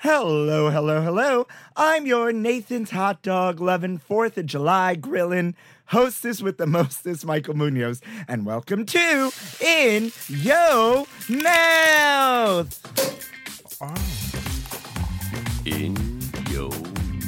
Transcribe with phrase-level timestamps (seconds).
[0.00, 1.46] Hello, hello, hello.
[1.74, 5.54] I'm your Nathan's Hot Dog loving 4th of July grilling
[5.86, 8.02] hostess with the mostest, Michael Munoz.
[8.28, 12.78] And welcome to In Yo Mouth.
[15.64, 15.96] In
[16.50, 16.70] your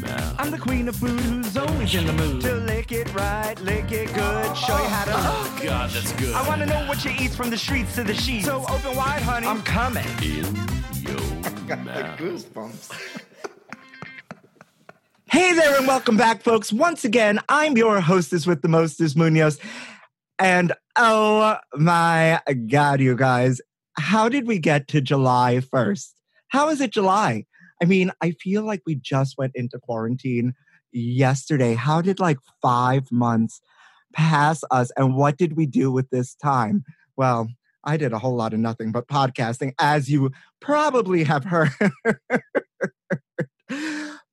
[0.02, 0.36] mouth.
[0.38, 3.90] I'm the queen of food who's always in the mood to lick it right, lick
[3.92, 5.12] it good, show you how to.
[5.14, 6.34] Oh, God, that's good.
[6.34, 8.44] I want to know what you eat from the streets to the sheets.
[8.44, 9.46] So open wide, honey.
[9.46, 10.04] I'm coming.
[10.22, 10.68] In
[11.68, 12.90] got the goosebumps.
[15.30, 16.72] hey there, and welcome back, folks.
[16.72, 19.58] Once again, I'm your hostess with the mostest, Munoz.
[20.38, 23.60] And oh my God, you guys,
[23.98, 26.14] how did we get to July 1st?
[26.48, 27.44] How is it July?
[27.82, 30.54] I mean, I feel like we just went into quarantine
[30.90, 31.74] yesterday.
[31.74, 33.60] How did like five months
[34.14, 34.90] pass us?
[34.96, 36.84] And what did we do with this time?
[37.18, 37.50] Well,
[37.88, 41.70] I did a whole lot of nothing but podcasting, as you probably have heard.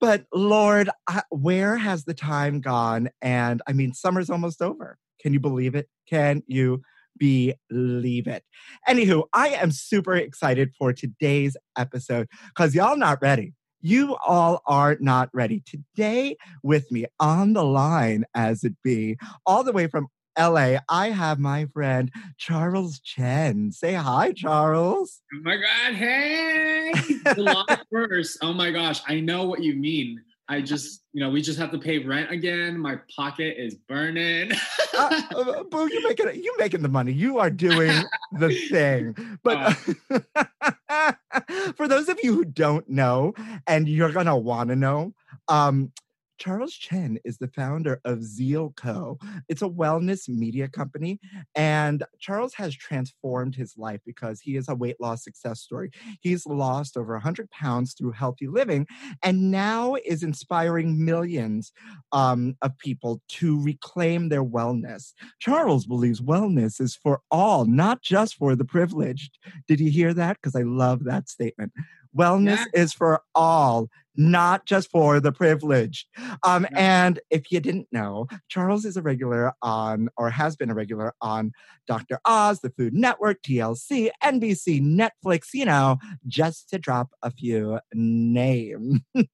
[0.01, 3.07] but Lord, I, where has the time gone?
[3.21, 4.97] And I mean, summer's almost over.
[5.21, 5.87] Can you believe it?
[6.05, 6.81] Can you
[7.17, 8.43] believe it?
[8.89, 13.53] Anywho, I am super excited for today's episode because y'all not ready.
[13.79, 15.63] You all are not ready.
[15.65, 20.07] Today, with me on the line, as it be, all the way from
[20.37, 23.71] LA, I have my friend Charles Chen.
[23.71, 25.21] Say hi, Charles.
[25.33, 26.91] Oh my god, hey!
[27.33, 28.37] July first.
[28.41, 30.21] Oh my gosh, I know what you mean.
[30.47, 32.77] I just, you know, we just have to pay rent again.
[32.77, 34.51] My pocket is burning.
[34.95, 36.43] uh, uh, Boo, you making.
[36.43, 37.13] You making the money.
[37.13, 39.15] You are doing the thing.
[39.43, 39.73] But
[41.75, 43.33] for those of you who don't know,
[43.65, 45.15] and you're gonna want to know,
[45.47, 45.91] um,
[46.37, 49.17] Charles Chen is the founder of Zeal Co.
[49.47, 51.19] It's a wellness media company,
[51.55, 55.91] and Charles has transformed his life because he is a weight loss success story.
[56.21, 58.87] He's lost over 100 pounds through healthy living,
[59.23, 61.71] and now is inspiring millions
[62.11, 65.13] um, of people to reclaim their wellness.
[65.39, 69.37] Charles believes wellness is for all, not just for the privileged.
[69.67, 70.37] Did you hear that?
[70.37, 71.71] Because I love that statement.
[72.17, 72.81] Wellness Yeah.
[72.81, 76.07] is for all, not just for the privileged.
[76.43, 80.73] Um, and if you didn't know, Charles is a regular on, or has been a
[80.73, 81.51] regular on
[81.87, 82.19] Dr.
[82.25, 88.99] Oz, the Food Network, TLC, NBC, Netflix, you know, just to drop a few names.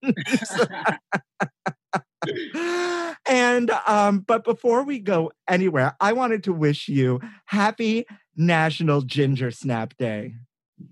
[3.27, 8.05] and um, but before we go anywhere, I wanted to wish you happy
[8.35, 10.35] National Ginger Snap Day.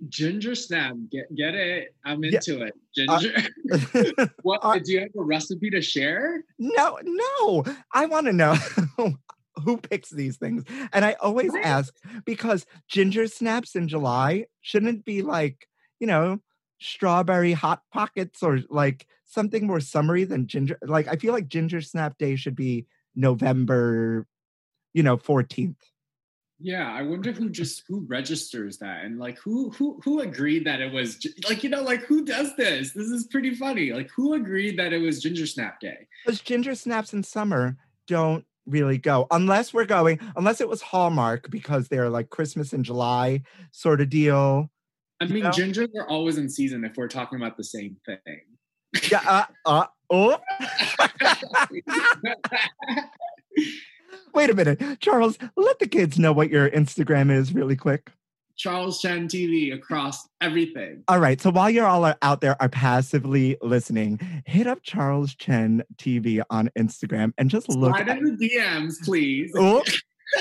[0.08, 1.96] Ginger snap, get get it.
[2.06, 2.32] I'm Yeah.
[2.36, 2.74] into it.
[2.96, 4.30] Ginger.
[4.44, 6.44] what uh, do you have a recipe to share?
[6.58, 7.64] no, no,
[7.94, 8.56] I want to know
[9.64, 10.64] who picks these things.
[10.94, 11.94] And I always ask
[12.26, 15.68] because ginger snaps in July shouldn't be like,
[16.00, 16.40] you know,
[16.80, 20.78] strawberry hot pockets or like something more summery than ginger.
[20.82, 22.86] Like I feel like ginger snap day should be
[23.16, 24.26] November,
[24.94, 25.76] you know, 14th.
[26.62, 30.82] Yeah, I wonder who just who registers that and like who who who agreed that
[30.82, 32.92] it was like you know like who does this?
[32.92, 33.94] This is pretty funny.
[33.94, 36.06] Like who agreed that it was Ginger Snap Day?
[36.26, 37.78] Because ginger snaps in summer
[38.08, 42.84] don't really go unless we're going unless it was Hallmark because they're like Christmas in
[42.84, 43.42] July
[43.72, 44.70] sort of deal.
[45.22, 45.52] I You mean, know?
[45.52, 48.42] gingers are always in season if we're talking about the same thing.
[49.10, 49.46] Yeah.
[49.66, 50.40] Uh, uh, oh.
[54.34, 55.38] Wait a minute, Charles.
[55.56, 58.12] Let the kids know what your Instagram is, really quick.
[58.60, 61.02] Charles Chen TV across everything.
[61.08, 61.40] All right.
[61.40, 66.42] So while you're all are out there are passively listening, hit up Charles Chen TV
[66.50, 67.96] on Instagram and just look.
[67.96, 69.52] Slide at- in the DMs, please.
[69.56, 69.84] Oh.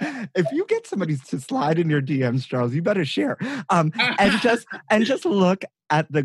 [0.00, 3.36] if you get somebody to slide in your DMs, Charles, you better share.
[3.68, 6.22] Um, and just and just look at the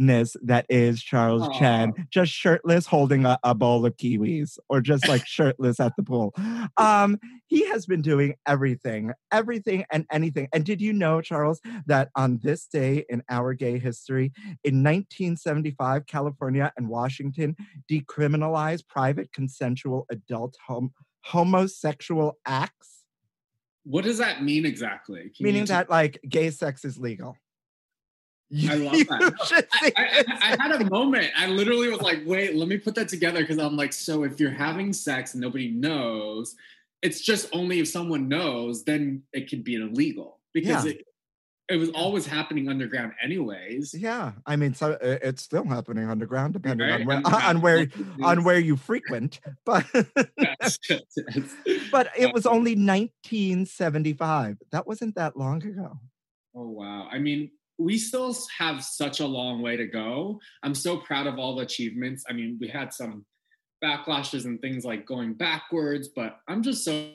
[0.00, 5.06] gorgeousness that is Charles Chen, just shirtless, holding a, a bowl of kiwis, or just
[5.08, 6.34] like shirtless at the pool.
[6.76, 10.48] Um, he has been doing everything, everything and anything.
[10.52, 14.32] And did you know, Charles, that on this day in our gay history,
[14.64, 17.56] in 1975, California and Washington
[17.90, 20.92] decriminalized private consensual adult hom-
[21.22, 23.04] homosexual acts?
[23.84, 25.30] What does that mean exactly?
[25.34, 27.36] Can meaning t- that like gay sex is legal.
[28.68, 29.64] I love that.
[29.82, 30.24] I, I.
[30.58, 31.30] I had a moment.
[31.36, 34.40] I literally was like, wait, let me put that together because I'm like, so if
[34.40, 36.56] you're having sex and nobody knows,
[37.02, 40.92] it's just only if someone knows, then it could be illegal because Yeah.
[40.92, 41.04] it,
[41.68, 43.94] it was always happening underground anyways.
[43.96, 47.00] yeah, I mean, so uh, it's still happening underground, depending right?
[47.02, 47.86] on where on where
[48.24, 49.38] on where you frequent.
[49.64, 49.86] But
[50.36, 51.54] Yes, yes, yes.
[51.92, 54.58] but it was only 1975.
[54.72, 55.98] That wasn't that long ago.
[56.56, 57.08] Oh wow.
[57.10, 60.38] I mean, we still have such a long way to go.
[60.62, 62.24] I'm so proud of all the achievements.
[62.28, 63.24] I mean, we had some
[63.82, 67.10] backlashes and things like going backwards, but I'm just so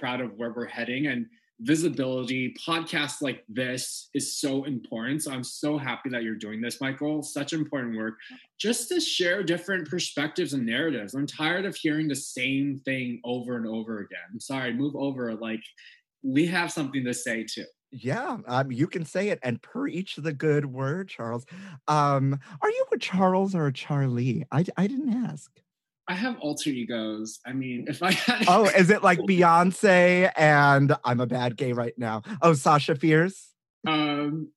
[0.00, 1.26] proud of where we're heading and
[1.60, 2.52] visibility.
[2.54, 5.22] Podcasts like this is so important.
[5.22, 7.22] So I'm so happy that you're doing this, Michael.
[7.22, 8.14] Such important work
[8.58, 11.14] just to share different perspectives and narratives.
[11.14, 14.18] I'm tired of hearing the same thing over and over again.
[14.32, 15.34] I'm sorry, move over.
[15.36, 15.62] Like,
[16.24, 17.66] we have something to say too.
[17.90, 21.46] Yeah, um, you can say it and preach the good word, Charles.
[21.86, 24.44] Um, are you a Charles or a Charlie?
[24.52, 25.50] I, I didn't ask.
[26.06, 27.38] I have alter egos.
[27.46, 31.72] I mean, if I had Oh, is it like Beyonce and I'm a bad gay
[31.72, 32.22] right now?
[32.42, 33.52] Oh, Sasha Fierce.
[33.86, 34.48] um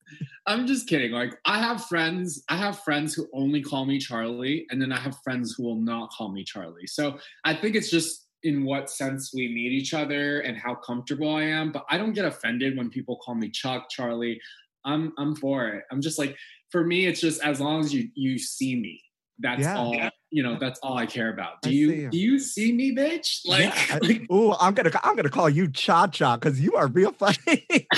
[0.46, 1.12] I'm just kidding.
[1.12, 5.00] Like I have friends, I have friends who only call me Charlie, and then I
[5.00, 6.88] have friends who will not call me Charlie.
[6.88, 11.36] So I think it's just in what sense we meet each other and how comfortable
[11.36, 11.72] I am.
[11.72, 14.40] But I don't get offended when people call me Chuck, Charlie.
[14.86, 15.84] I'm I'm for it.
[15.92, 16.36] I'm just like,
[16.72, 19.02] for me, it's just as long as you you see me.
[19.40, 19.78] That's Yeah.
[19.78, 19.94] all
[20.32, 21.62] you know, that's all I care about.
[21.62, 23.42] Do I you do you see me, bitch?
[23.46, 26.88] Like, Yeah, like Ooh, I'm gonna I'm gonna call you Cha Cha because you are
[26.88, 27.38] real funny.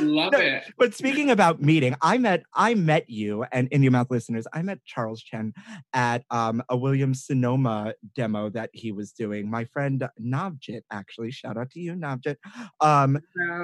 [0.00, 0.64] love No, it.
[0.78, 4.46] but speaking about meeting, I met I met you and In Yo Mouth listeners.
[4.52, 5.52] I met Charles Chen
[5.94, 9.50] at um, a Williams Sonoma demo that he was doing.
[9.50, 12.36] My friend Navjit, actually, shout out to you, Navjit.
[12.80, 13.18] Um,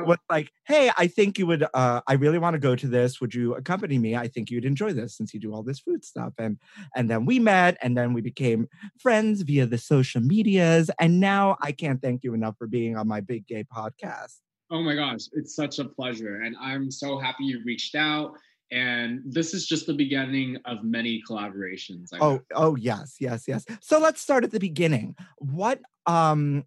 [0.06, 1.66] was like, "Hey, I think you would.
[1.74, 3.20] Uh, I really want to go to this.
[3.20, 4.16] Would you accompany me?
[4.16, 6.58] I think you'd enjoy this since you do all this food stuff." And
[6.94, 10.90] and then we met, and then we became friends via the social medias.
[11.00, 14.36] And now I can't thank you enough for being on my big gay podcast.
[14.70, 16.40] Oh my gosh, it's such a pleasure.
[16.42, 18.32] And I'm so happy you reached out.
[18.70, 22.08] And this is just the beginning of many collaborations.
[22.14, 23.66] I Oh, oh yes, yes, yes.
[23.82, 25.14] So let's start at the beginning.
[25.38, 26.64] What um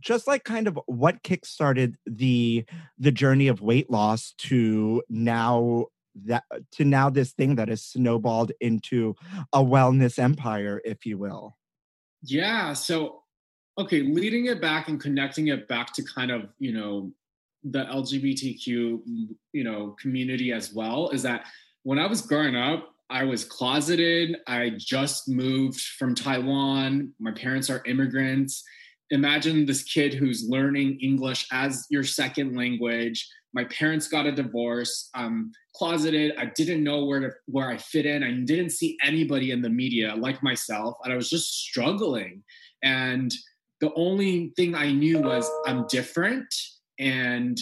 [0.00, 2.64] just like kind of what kickstarted the
[2.98, 5.86] the journey of weight loss to now
[6.24, 9.14] that uh, to now this thing that has snowballed into
[9.52, 11.56] a wellness empire, if you will.
[12.22, 12.72] Yeah.
[12.72, 13.22] So,
[13.78, 17.12] okay, leading it back and connecting it back to kind of, you know,
[17.64, 21.46] the LGBTQ, mm, you know, community as well is that
[21.82, 24.36] when I was growing up, I was closeted.
[24.46, 27.12] I just moved from Taiwan.
[27.18, 28.62] My parents are immigrants.
[29.10, 33.28] Imagine this kid who's learning English as your second language.
[33.54, 35.08] My parents got a divorce.
[35.14, 36.34] I'm closeted.
[36.36, 38.22] I didn't know where to where I fit in.
[38.22, 42.42] I didn't see anybody in the media like myself, and I was just struggling.
[42.82, 43.32] And
[43.80, 46.52] the only thing I knew was I'm different,
[46.98, 47.56] and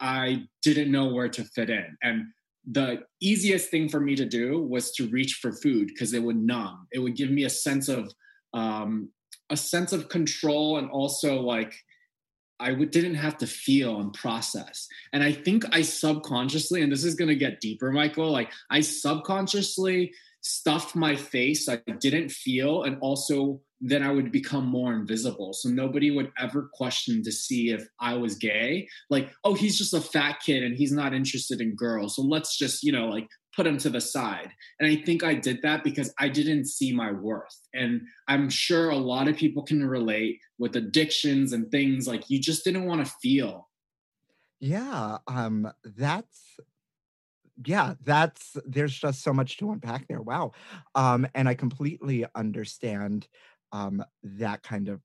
[0.00, 1.96] I didn't know where to fit in.
[2.02, 2.26] And
[2.70, 6.36] the easiest thing for me to do was to reach for food because it would
[6.36, 6.86] numb.
[6.92, 8.12] It would give me a sense of
[8.54, 9.10] um,
[9.50, 11.74] a sense of control and also like
[12.58, 14.88] I didn't have to feel and process.
[15.12, 18.80] And I think I subconsciously, and this is going to get deeper, Michael, like I
[18.80, 21.68] subconsciously stuffed my face.
[21.68, 22.84] I didn't feel.
[22.84, 25.52] And also, then I would become more invisible.
[25.52, 28.88] So nobody would ever question to see if I was gay.
[29.10, 32.16] Like, oh, he's just a fat kid and he's not interested in girls.
[32.16, 34.50] So let's just, you know, like put him to the side.
[34.78, 37.58] And I think I did that because I didn't see my worth.
[37.74, 42.38] And I'm sure a lot of people can relate with addictions and things like you
[42.38, 43.68] just didn't want to feel.
[44.60, 46.58] Yeah, um that's
[47.64, 50.20] yeah, that's there's just so much to unpack there.
[50.20, 50.52] Wow.
[50.94, 53.28] Um and I completely understand
[53.72, 55.02] um that kind of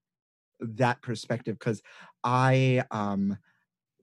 [0.59, 1.81] that perspective because
[2.23, 3.37] I um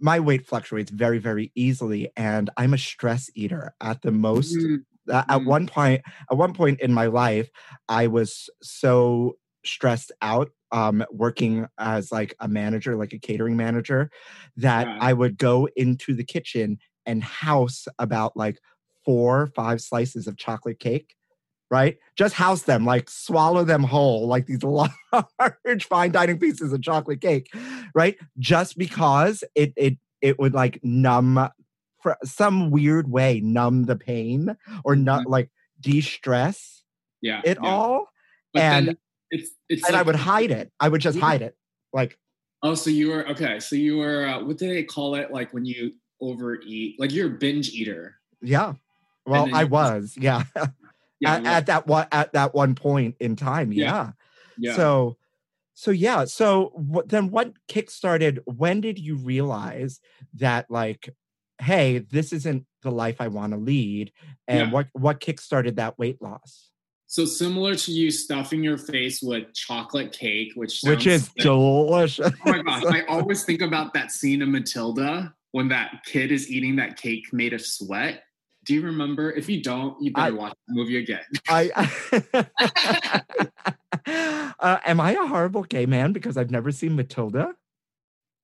[0.00, 4.84] my weight fluctuates very very easily and I'm a stress eater at the most Mm,
[5.10, 5.46] uh, at Mm.
[5.46, 7.50] one point at one point in my life
[7.88, 14.10] i was so stressed out um working as like a manager like a catering manager
[14.56, 15.00] that Yeah.
[15.00, 18.58] i would go into the kitchen and house about like
[19.04, 21.14] four or five slices of chocolate cake
[21.70, 26.80] right just house them like swallow them whole like these large fine dining pieces of
[26.82, 27.50] chocolate cake
[27.94, 31.48] right just because it it it would like numb
[32.02, 35.30] for some weird way numb the pain or not Mhm.
[35.30, 36.82] like de-stress
[37.20, 37.40] yeah.
[37.44, 37.68] it yeah.
[37.68, 38.06] all
[38.54, 38.96] But and-
[39.30, 41.24] it's it's and i would hide it i would just Yeah.
[41.24, 41.56] hide it
[41.92, 42.18] like
[42.60, 43.60] Oh, so you were okay.
[43.60, 45.30] So you were uh, what do they call it?
[45.30, 48.16] Like when you overeat, like you're a binge eater.
[48.42, 48.72] yeah
[49.26, 50.42] well i just- was yeah,
[51.20, 51.34] Yeah.
[51.34, 53.84] at, well, at that one at that one point in time Yeah.
[53.84, 54.10] yeah,
[54.58, 54.76] yeah.
[54.76, 55.16] so
[55.74, 60.00] so yeah so what, then what kickstarted when did you realize
[60.34, 61.08] that like
[61.60, 64.12] hey this isn't the life i want to lead
[64.46, 64.70] and Yeah.
[64.70, 66.70] what what kickstarted that weight loss
[67.06, 71.36] So similar to you stuffing your face with chocolate cake, which which is sick.
[71.42, 76.30] delicious Oh my gosh, I always think about that scene in Matilda when that kid
[76.30, 78.22] is eating that cake made of sweat.
[78.68, 79.32] Do you remember?
[79.32, 81.22] If you don't, you better I- watch the movie again.
[81.48, 81.70] I
[84.60, 87.54] uh, am I a horrible gay man because I've never seen Matilda?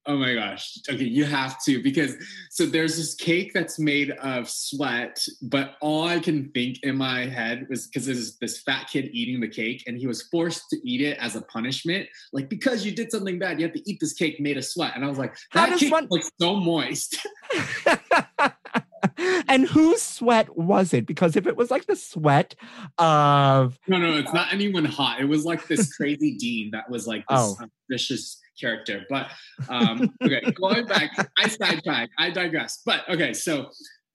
[0.07, 0.79] Oh my gosh.
[0.91, 2.15] Okay, you have to because
[2.51, 7.27] so there's this cake that's made of sweat, but all I can think in my
[7.27, 10.79] head was because there's this fat kid eating the cake and he was forced to
[10.89, 12.09] eat it as a punishment.
[12.33, 14.93] Like, because you did something bad, you have to eat this cake made of sweat.
[14.95, 17.19] And I was like, How that does cake one- looks so moist.
[19.49, 21.07] and whose sweat was it?
[21.07, 22.55] Because if it was like the sweat
[22.99, 25.21] of no, no, it's not anyone hot.
[25.21, 27.67] It was like this crazy dean that was like this Oh.
[27.91, 29.05] vicious character.
[29.09, 29.31] But
[29.69, 32.83] um, okay, going back, I sidetrack, I digress.
[32.85, 33.71] But okay, so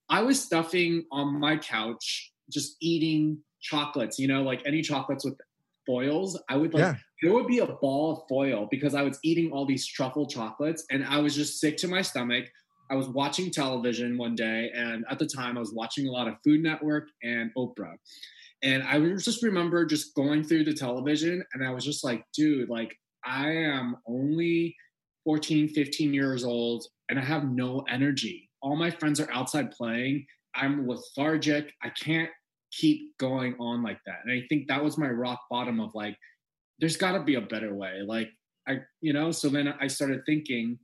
[0.10, 5.40] I was stuffing on my couch, just eating chocolates, you know, like any chocolates with
[5.86, 6.42] foils.
[6.50, 6.96] I would like yeah.
[7.22, 10.86] there would be a ball of foil because I was eating all these truffle chocolates
[10.92, 12.46] and I was just sick to my stomach.
[12.90, 16.28] I was watching television one day, and at the time I was watching a lot
[16.28, 17.96] of Food Network and Oprah.
[18.62, 22.24] And I was just remember just going through the television, and I was just like,
[22.34, 24.76] dude, like I am only
[25.26, 28.50] 14, 15 years old, and I have no energy.
[28.62, 30.26] All my friends are outside playing.
[30.56, 31.72] I'm lethargic.
[31.84, 32.30] I can't
[32.72, 34.20] keep going on like that.
[34.26, 36.16] And I think that was my rock bottom of like,
[36.80, 38.02] there's got to be a better way.
[38.06, 38.30] Like,
[38.68, 40.78] I, you know, so then I started thinking,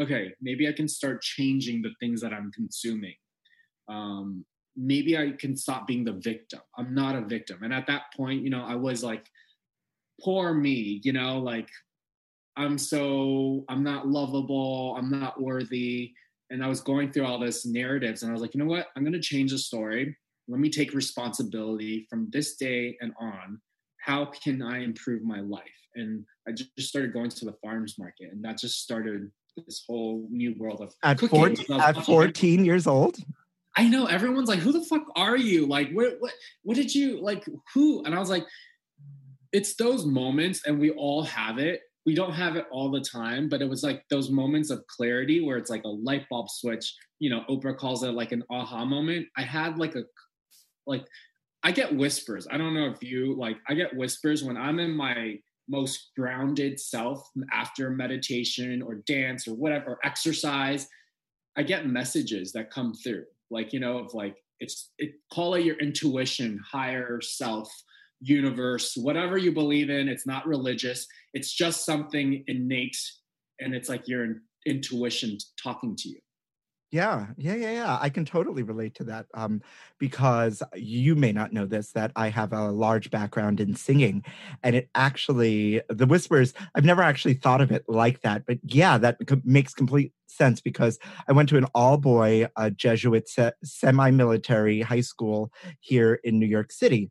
[0.00, 3.14] okay, maybe I can start changing the things that I'm consuming.
[3.88, 4.44] Um,
[4.76, 6.60] maybe I can stop being the victim.
[6.78, 7.62] I'm not a victim.
[7.62, 9.26] And at that point, you know, I was like,
[10.20, 11.68] poor me, you know, like
[12.56, 16.12] I'm so, I'm not lovable, I'm not worthy.
[16.50, 18.88] And I was going through all this narratives and I was like, you know what?
[18.94, 20.16] I'm going to change the story.
[20.48, 23.60] Let me take responsibility from this day and on.
[23.98, 25.62] How can I improve my life?
[25.94, 30.26] And I just started going to the farmers market and that just started this whole
[30.30, 33.16] new world of At, cooking 14, without at touching 14 years old?
[33.76, 35.66] I know everyone's like, who the fuck are you?
[35.66, 36.32] Like, what, what,
[36.62, 37.44] what did you like?
[37.74, 38.04] Who?
[38.04, 38.44] And I was like,
[39.52, 41.80] it's those moments, and we all have it.
[42.04, 45.44] We don't have it all the time, but it was like those moments of clarity
[45.44, 46.92] where it's like a light bulb switch.
[47.20, 49.28] You know, Oprah calls it like an aha moment.
[49.36, 50.04] I had like a,
[50.86, 51.06] like,
[51.62, 52.48] I get whispers.
[52.50, 55.38] I don't know if you like, I get whispers when I'm in my
[55.68, 60.88] most grounded self after meditation or dance or whatever, or exercise.
[61.56, 65.64] I get messages that come through, like you know, of like it's it call it
[65.64, 67.70] your intuition, higher self,
[68.20, 70.08] universe, whatever you believe in.
[70.08, 71.06] It's not religious.
[71.34, 72.96] It's just something innate,
[73.60, 74.26] and it's like your
[74.66, 76.20] intuition talking to you.
[76.92, 77.98] Yeah, yeah, yeah, yeah.
[78.02, 79.62] I can totally relate to that um,
[79.98, 84.22] because you may not know this that I have a large background in singing,
[84.62, 86.52] and it actually the whispers.
[86.74, 90.98] I've never actually thought of it like that, but yeah, that makes complete sense because
[91.26, 96.70] I went to an all-boy uh, Jesuit se- semi-military high school here in New York
[96.72, 97.10] City,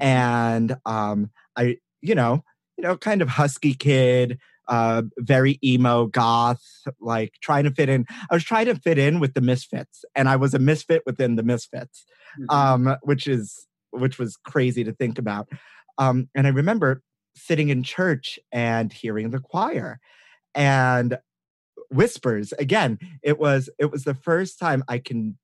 [0.00, 2.44] and um, I, you know,
[2.76, 4.38] you know, kind of husky kid,
[4.68, 6.62] uh, very emo, goth,
[7.00, 8.06] like trying to fit in.
[8.30, 11.36] I was trying to fit in with the misfits, and I was a misfit within
[11.36, 12.04] the misfits,
[12.48, 15.48] um, which is which was crazy to think about.
[15.98, 17.02] Um, and I remember
[17.34, 20.00] sitting in church and hearing the choir,
[20.54, 21.18] and
[21.90, 22.98] whispers again.
[23.22, 25.38] It was it was the first time I can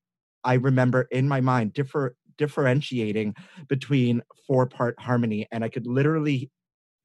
[0.44, 3.34] I remember in my mind differ differentiating
[3.68, 6.50] between four part harmony, and I could literally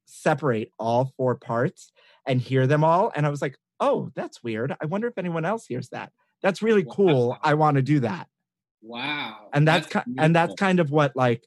[0.06, 1.92] separate all four parts
[2.26, 3.12] and hear them all.
[3.14, 4.74] And I was like, oh, that's weird.
[4.80, 6.12] I wonder if anyone else hears that.
[6.42, 7.36] That's really cool.
[7.42, 8.28] I want to do that.
[8.82, 9.48] Wow.
[9.52, 11.44] And that's, ki- and that's kind of what like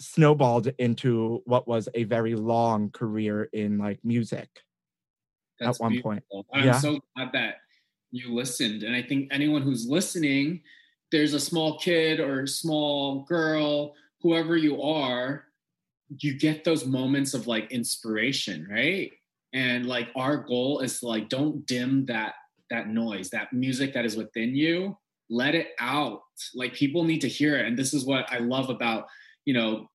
[0.00, 4.48] snowballed into what was a very long career in like music.
[5.60, 6.24] That's one point.
[6.52, 6.78] I'm Yeah.
[6.78, 7.56] so glad that
[8.10, 8.82] you listened.
[8.82, 10.62] And I think anyone who's listening,
[11.10, 15.44] there's a small kid or small girl, whoever you are,
[16.20, 19.12] you get those moments of like inspiration, right?
[19.52, 22.34] And like our goal is like don't dim that
[22.70, 24.96] that noise, that music that is within you.
[25.28, 26.22] Let it out.
[26.54, 27.66] Like people need to hear it.
[27.66, 29.06] And this is what I love about,
[29.44, 29.88] you know,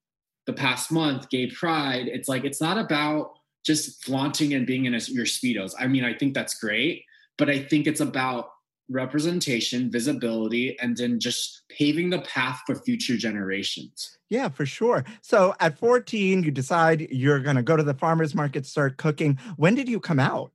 [0.45, 2.07] the past month, gay pride.
[2.07, 3.33] It's like it's not about
[3.65, 5.73] just flaunting and being in a, your speedos.
[5.77, 7.03] I mean, I think that's great,
[7.37, 8.49] but I think it's about
[8.89, 14.17] representation, visibility, and then just paving the path for future generations.
[14.29, 15.05] Yeah, for sure.
[15.21, 19.39] So at 14, you decide you're going to go to the farmer's market, start cooking.
[19.55, 20.51] When did you come out?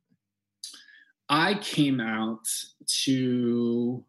[1.29, 2.47] I came out
[3.05, 4.05] to,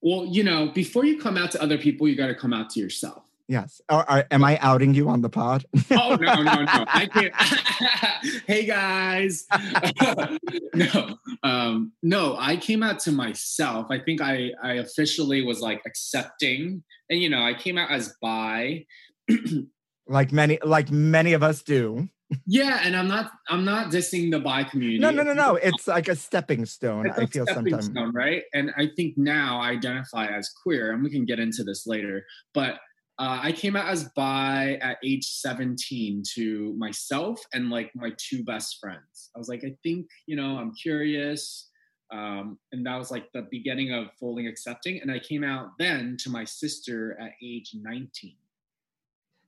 [0.00, 2.70] well, you know, before you come out to other people, you got to come out
[2.70, 3.24] to yourself.
[3.48, 3.80] Yes.
[3.90, 5.64] Or, or am I outing you on the pod?
[5.90, 6.84] Oh no, no, no!
[6.86, 7.34] I can't.
[8.46, 9.46] hey guys,
[10.74, 12.36] no, um, no.
[12.38, 13.86] I came out to myself.
[13.90, 18.14] I think I, I officially was like accepting, and you know, I came out as
[18.20, 18.84] bi.
[20.06, 22.06] like many, like many of us do.
[22.46, 24.98] Yeah, and I'm not, I'm not dissing the bi community.
[24.98, 25.56] No, no, no, no.
[25.56, 27.06] It's like a stepping stone.
[27.06, 27.86] It's I a feel stepping sometimes.
[27.86, 28.42] stone, right?
[28.52, 32.26] And I think now I identify as queer, and we can get into this later.
[32.52, 32.78] But
[33.18, 38.44] uh, I came out as bi at age 17 to myself and like my two
[38.44, 39.30] best friends.
[39.34, 41.68] I was like, I think, you know, I'm curious.
[42.12, 45.00] Um, and that was like the beginning of fully accepting.
[45.02, 48.34] And I came out then to my sister at age 19.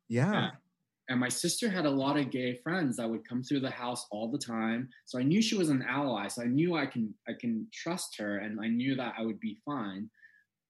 [0.08, 0.50] Yeah.
[1.08, 4.06] And my sister had a lot of gay friends that would come through the house
[4.10, 4.88] all the time.
[5.06, 6.26] So I knew she was an ally.
[6.26, 9.40] So I knew I can I can trust her and I knew that I would
[9.40, 10.10] be fine.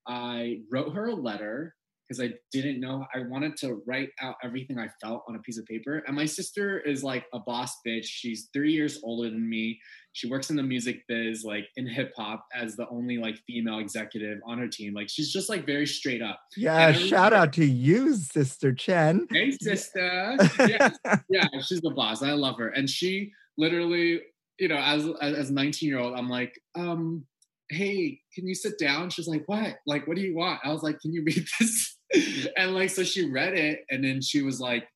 [0.07, 1.75] I wrote her a letter
[2.11, 5.59] because I didn't know I wanted to write out everything I felt on a piece
[5.59, 6.03] of paper.
[6.09, 8.07] And my sister is like a boss bitch.
[8.07, 9.79] She's three years older than me.
[10.13, 13.79] She works in the music biz, like in hip hop, as the only like female
[13.79, 14.93] executive on her team.
[14.93, 16.41] Like she's just like very straight up.
[16.57, 16.89] Yeah.
[16.89, 19.29] And Shout out to you, Sister Chen.
[19.31, 20.37] Hey, sister.
[20.67, 20.91] Yeah,
[21.29, 22.25] yeah, she's the boss.
[22.25, 22.71] I love her.
[22.71, 24.21] And she literally,
[24.59, 27.25] you know, as as 19 year old, I'm like, um,
[27.69, 29.11] hey, can you sit down?
[29.11, 29.77] She's like, what?
[29.87, 30.61] Like, what do you want?
[30.65, 31.97] I was like, can you read this?
[32.57, 34.87] and like, so she read it, and then she was like,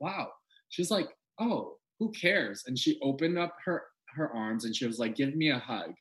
[0.00, 0.28] wow.
[0.68, 1.08] She's like,
[1.40, 2.64] oh, who cares?
[2.66, 3.82] And she opened up her
[4.14, 5.92] her arms and she was like, give me a hug.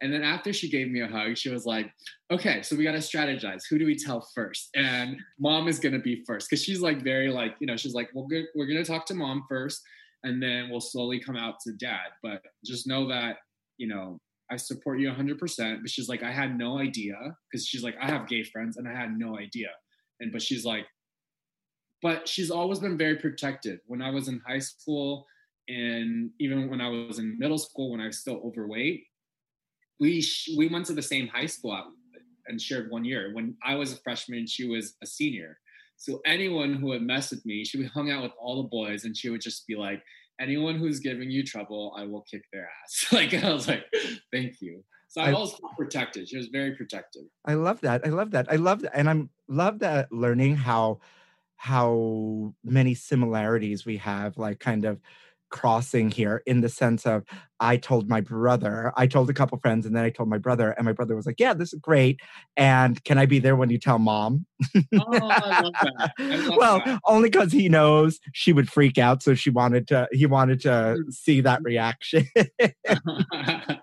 [0.00, 1.90] And then after she gave me a hug, she was like,
[2.32, 3.62] okay, so we got to strategize.
[3.68, 4.70] Who do we tell first?
[4.74, 7.94] And mom is going to be first because she's like very like, you know, she's
[7.94, 9.82] like, well, good, we're going to talk to mom first
[10.24, 12.08] and then we'll slowly come out to dad.
[12.22, 13.36] But just know that,
[13.76, 14.18] you know,
[14.50, 15.80] I support you 100%.
[15.80, 17.16] But she's like, I had no idea
[17.50, 19.70] because she's like, I have gay friends and I had no idea.
[20.20, 20.86] And, but she's like,
[22.02, 23.80] but she's always been very protective.
[23.86, 25.26] When I was in high school
[25.68, 29.04] and even when I was in middle school, when I was still overweight,
[30.00, 31.78] we sh- we went to the same high school
[32.46, 33.32] and shared one year.
[33.34, 35.58] When I was a freshman, she was a senior.
[35.96, 39.04] So anyone who would mess with me, she would hung out with all the boys,
[39.04, 40.02] and she would just be like,
[40.40, 43.84] "Anyone who's giving you trouble, I will kick their ass." like I was like,
[44.32, 46.28] "Thank you." So I, I- protected.
[46.28, 47.22] She was very protective.
[47.44, 48.06] I love that.
[48.06, 48.46] I love that.
[48.50, 48.92] I love that.
[48.94, 51.00] And I'm love that learning how
[51.56, 55.00] how many similarities we have, like kind of
[55.50, 57.24] crossing here in the sense of
[57.60, 60.72] I told my brother, I told a couple friends, and then I told my brother,
[60.72, 62.20] and my brother was like, Yeah, this is great.
[62.56, 64.46] And can I be there when you tell mom?
[64.94, 66.12] Oh, I love that.
[66.18, 67.00] I love well, that.
[67.06, 69.22] only because he knows she would freak out.
[69.22, 72.26] So she wanted to, he wanted to see that reaction.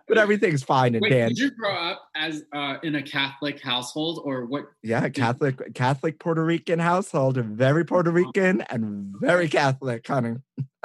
[0.08, 1.30] but everything's fine and Wait, Dan.
[1.30, 4.66] did you grow up as uh, in a Catholic household, or what?
[4.84, 10.36] Yeah, Catholic Catholic Puerto Rican household, very Puerto Rican and very Catholic, honey.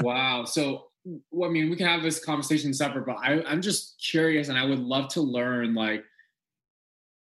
[0.01, 0.45] Wow.
[0.45, 0.87] So,
[1.31, 4.59] well, I mean, we can have this conversation separate, but I, I'm just curious, and
[4.59, 6.05] I would love to learn, like,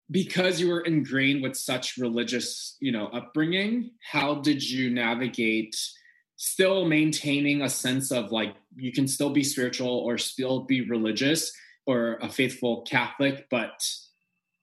[0.09, 3.91] because you were ingrained with such religious, you know, upbringing.
[4.03, 5.75] How did you navigate?
[6.35, 11.53] Still maintaining a sense of like you can still be spiritual or still be religious
[11.85, 13.87] or a faithful Catholic, but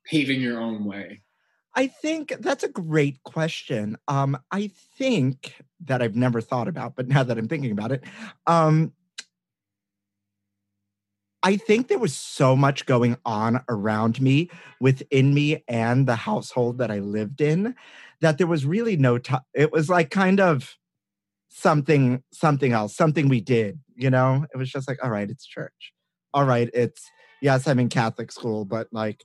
[0.04, 1.22] paving your own way.
[1.74, 3.96] I think that's a great question.
[4.08, 8.02] Um, I think that I've never thought about, but now that I'm thinking about it,
[8.46, 8.92] um,
[11.42, 16.79] I think there was so much going on around me, within me, and the household
[16.79, 17.74] that I lived in
[18.20, 19.42] that there was really no time.
[19.55, 20.77] It was like kind of,
[21.51, 24.46] something something else, something we did, you know?
[24.55, 25.92] It was just like, all right, it's church.
[26.35, 29.24] All right, it's yes, I'm in Catholic school, but like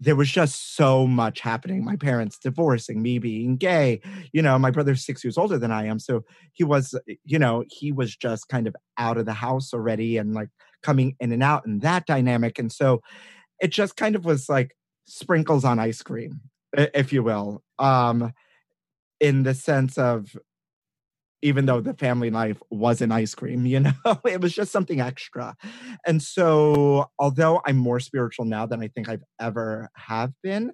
[0.00, 1.84] there was just so much happening.
[1.84, 4.00] My parents divorcing, me being gay.
[4.32, 6.00] You know, my brother's six years older than I am.
[6.00, 10.16] So he was, you know, he was just kind of out of the house already
[10.16, 10.48] and like
[10.82, 12.58] coming in and out and that dynamic.
[12.58, 13.00] And so
[13.60, 16.40] it just kind of was like sprinkles on ice cream,
[16.72, 17.62] if you will.
[17.78, 18.32] Um,
[19.20, 20.36] in the sense of
[21.42, 23.92] even though the family life wasn't ice cream, you know,
[24.24, 25.56] it was just something extra.
[26.06, 30.72] And so, although I'm more spiritual now than I think I've ever have been,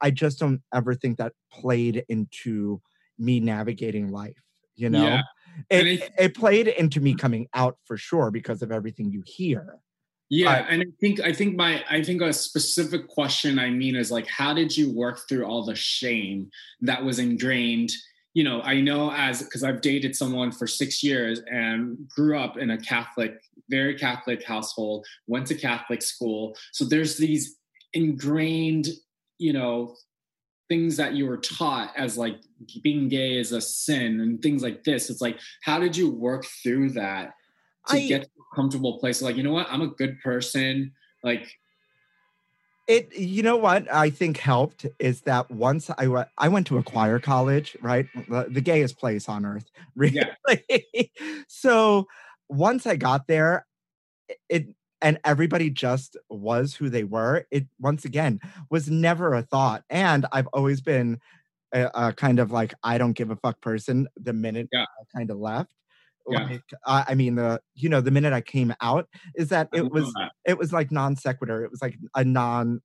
[0.00, 2.80] I just don't ever think that played into
[3.18, 4.42] me navigating life,
[4.74, 5.04] you know?
[5.04, 5.22] Yeah.
[5.70, 9.78] It, it played into me coming out for sure because of everything you hear.
[10.28, 14.10] Yeah, and I think I think my I think a specific question I mean is
[14.10, 17.92] like how did you work through all the shame that was ingrained
[18.34, 22.56] you know, I know as because I've dated someone for six years and grew up
[22.56, 26.56] in a Catholic, very Catholic household, went to Catholic school.
[26.72, 27.56] So there's these
[27.92, 28.88] ingrained,
[29.38, 29.96] you know,
[30.68, 32.36] things that you were taught as like
[32.82, 35.10] being gay is a sin and things like this.
[35.10, 37.34] It's like, how did you work through that
[37.88, 39.20] to I, get to a comfortable place?
[39.20, 39.66] Like, you know what?
[39.70, 40.92] I'm a good person.
[41.22, 41.52] Like,
[42.88, 46.78] it you know what i think helped is that once i went i went to
[46.78, 51.04] a choir college right the, the gayest place on earth really yeah.
[51.46, 52.08] so
[52.48, 53.64] once i got there
[54.48, 54.66] it
[55.02, 60.24] and everybody just was who they were it once again was never a thought and
[60.32, 61.20] i've always been
[61.74, 64.82] a, a kind of like i don't give a fuck person the minute yeah.
[64.82, 65.74] i kind of left
[66.28, 66.44] yeah.
[66.44, 69.90] like uh, i mean the you know the minute i came out is that it
[69.90, 70.32] was that.
[70.46, 72.80] it was like non sequitur it was like a non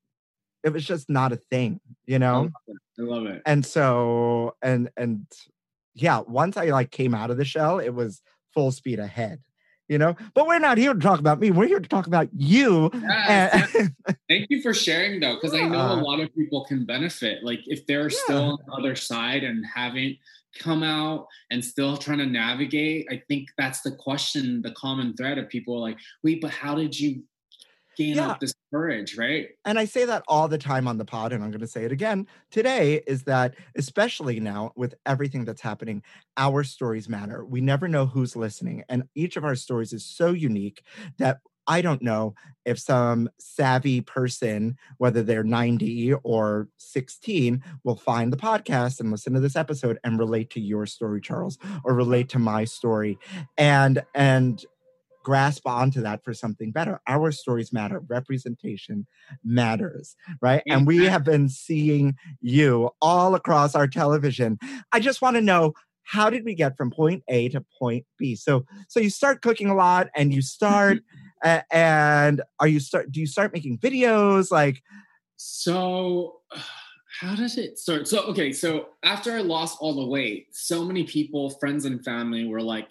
[0.64, 2.52] it was just not a thing you know I love,
[3.00, 5.26] I love it and so and and
[5.94, 8.22] yeah once i like came out of the shell it was
[8.54, 9.40] full speed ahead
[9.88, 10.16] you know?
[10.34, 11.52] But we're not here to talk about me.
[11.52, 12.90] We're here to talk about you.
[12.94, 13.96] Yes, and,
[14.30, 17.60] thank you for sharing though because i know a lot of people can benefit like
[17.66, 18.18] if they're yeah.
[18.24, 20.18] still on the other side and haven't
[20.60, 25.38] come out and still trying to navigate i think that's the question the common thread
[25.38, 27.24] of people like wait but how did you
[27.98, 28.36] gain yeah.
[28.40, 31.52] this courage right and i say that all the time on the pod and i'm
[31.52, 36.02] going to say it again today is that especially now with everything that's happening
[36.38, 40.32] our stories matter we never know who's listening and each of our stories is so
[40.32, 40.84] unique
[41.18, 42.34] that I don't know
[42.66, 49.34] if some savvy person, whether they're 90 or 16, will find the podcast and listen
[49.34, 53.20] to this episode and relate to your story, Charles, or relate to my story.
[53.58, 54.64] And and
[55.28, 57.02] grasp onto that for something better.
[57.06, 58.00] Our stories matter.
[58.08, 59.06] Representation
[59.44, 60.64] matters, right?
[60.68, 64.58] And we have been seeing you all across our television.
[64.94, 68.38] I just want to know how did we get from point A to point B?
[68.38, 71.00] So so you start cooking a lot and you start
[71.44, 71.78] mm-hmm.
[71.78, 74.82] and are you start do you start making videos like
[75.36, 76.38] so
[77.20, 81.04] how does it start so okay so after i lost all the weight so many
[81.04, 82.90] people friends and family were like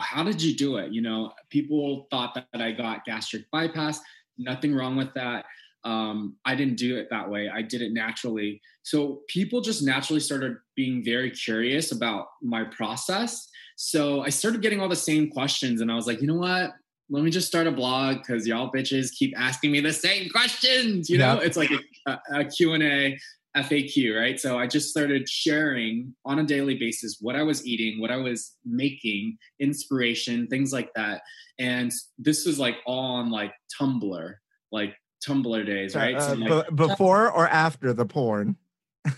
[0.00, 0.92] how did you do it?
[0.92, 4.00] You know people thought that i got gastric bypass
[4.38, 5.44] nothing wrong with that.
[5.84, 7.48] Um, i didn't do it that way.
[7.48, 8.60] I did it naturally.
[8.82, 13.48] So people just naturally started being very curious about my process.
[13.76, 16.72] So i started getting all the same questions and i was like you know what?
[17.12, 21.10] Let me just start a blog because y'all bitches keep asking me the same questions.
[21.10, 21.72] You know, it's like
[22.06, 23.18] a, a Q&A,
[23.56, 24.38] FAQ, right?
[24.38, 28.16] So I just started sharing on a daily basis what I was eating, what I
[28.16, 31.22] was making, inspiration, things like that.
[31.58, 34.34] And this was like all on like Tumblr,
[34.70, 34.94] like
[35.26, 36.14] Tumblr days, right?
[36.14, 38.56] Uh, so like, b- before or after the porn?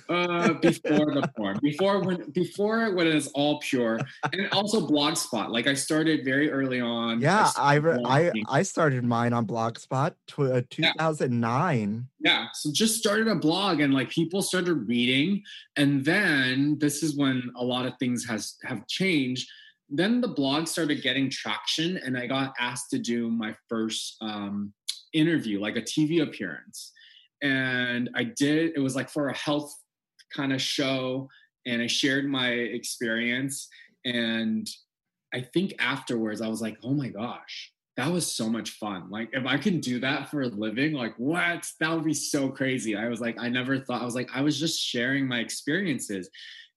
[0.09, 3.99] Uh before the porn before when before when it was all pure
[4.33, 7.21] and also blogspot like i started very early on.
[7.21, 12.31] Yeah i i, I, I started mine on blogspot tw- uh, 2009 yeah.
[12.31, 15.43] yeah so just started a blog and like people started reading
[15.77, 19.49] and then this is when a lot of things has have changed.
[19.89, 24.73] Then the blog started getting traction and i got asked to do my first um
[25.13, 26.93] interview like a tv appearance
[27.43, 28.73] and I did.
[28.75, 29.75] It was like for a health
[30.35, 31.29] kind of show,
[31.67, 33.69] and I shared my experience.
[34.05, 34.67] And
[35.35, 39.11] I think afterwards, I was like, oh my gosh, that was so much fun.
[39.11, 41.67] Like, if I can do that for a living, like, what?
[41.81, 42.97] That would be so crazy.
[42.97, 46.31] I was like, I never thought, I was like, I was just sharing my experiences.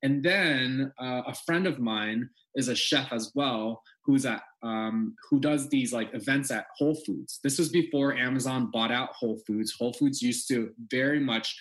[0.04, 5.16] And then uh, a friend of mine is a chef as well, who's at um,
[5.30, 7.40] who does these like events at Whole Foods.
[7.44, 9.76] This was before Amazon bought out Whole Foods.
[9.78, 11.56] Whole Foods used to very much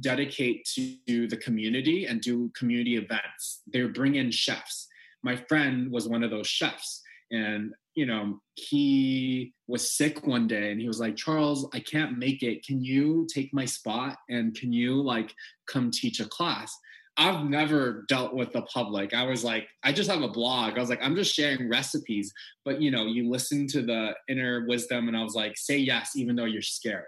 [0.00, 3.62] dedicate to the community and do community events.
[3.72, 4.88] They would bring in chefs.
[5.22, 10.70] my friend was one of those chefs and you know he was sick one day
[10.70, 14.54] and he was like charles i can't make it can you take my spot and
[14.54, 15.34] can you like
[15.66, 16.76] come teach a class
[17.18, 20.80] i've never dealt with the public i was like i just have a blog i
[20.80, 22.32] was like i'm just sharing recipes
[22.64, 26.16] but you know you listen to the inner wisdom and i was like say yes
[26.16, 27.04] even though you're scared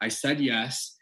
[0.00, 0.96] i said yes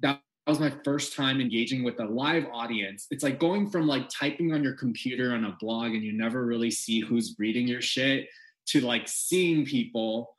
[0.00, 0.20] that
[0.50, 3.06] was my first time engaging with a live audience.
[3.10, 6.44] It's like going from like typing on your computer on a blog and you never
[6.44, 8.26] really see who's reading your shit
[8.66, 10.36] to like seeing people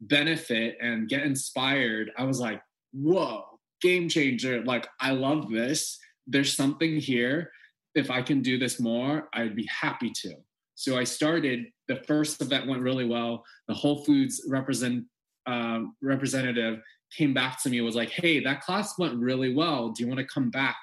[0.00, 2.10] benefit and get inspired.
[2.16, 3.44] I was like, whoa,
[3.82, 4.64] game changer.
[4.64, 5.98] Like, I love this.
[6.26, 7.50] There's something here.
[7.94, 10.34] If I can do this more, I'd be happy to.
[10.74, 11.66] So I started.
[11.88, 13.44] The first event went really well.
[13.68, 15.04] The Whole Foods represent
[15.46, 16.80] um, representative
[17.16, 19.90] came back to me was like, "Hey, that class went really well.
[19.90, 20.76] Do you want to come back?"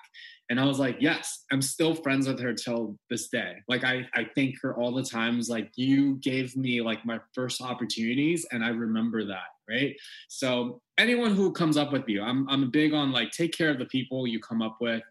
[0.50, 3.56] And I was like, "Yes." I'm still friends with her till this day.
[3.67, 7.62] Like I I thank her all the times like you gave me like my first
[7.62, 9.95] opportunities and I remember that, right?
[10.27, 13.80] So anyone who comes up with you, I'm I'm big on like take care of
[13.80, 15.03] the people you come up with.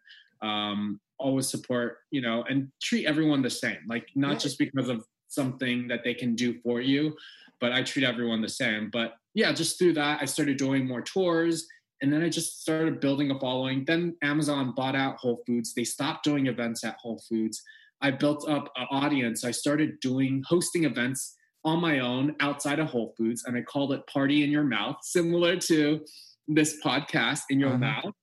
[0.43, 3.79] Um always support, you know, and treat everyone the same.
[3.89, 7.17] Like not just because of something that they can do for you,
[7.61, 8.91] but I treat everyone the same.
[8.93, 11.67] But yeah, just through that, I started doing more tours.
[12.03, 13.85] And then I just started building a following.
[13.87, 15.73] Then Amazon bought out Whole Foods.
[15.73, 17.63] They stopped doing events at Whole Foods.
[18.03, 19.45] I built up an audience.
[19.45, 21.36] I started doing hosting events
[21.67, 24.99] on my own outside of Whole Foods, and I called it Party in Your Mouth,
[25.03, 26.01] similar to
[26.49, 27.79] this podcast in your uh-huh.
[27.79, 28.15] mouth.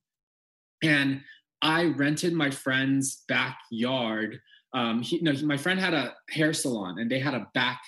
[0.82, 1.22] And
[1.62, 4.40] I rented my friend's backyard.
[4.74, 7.82] Um, he, no, my friend had a hair salon, and they had a back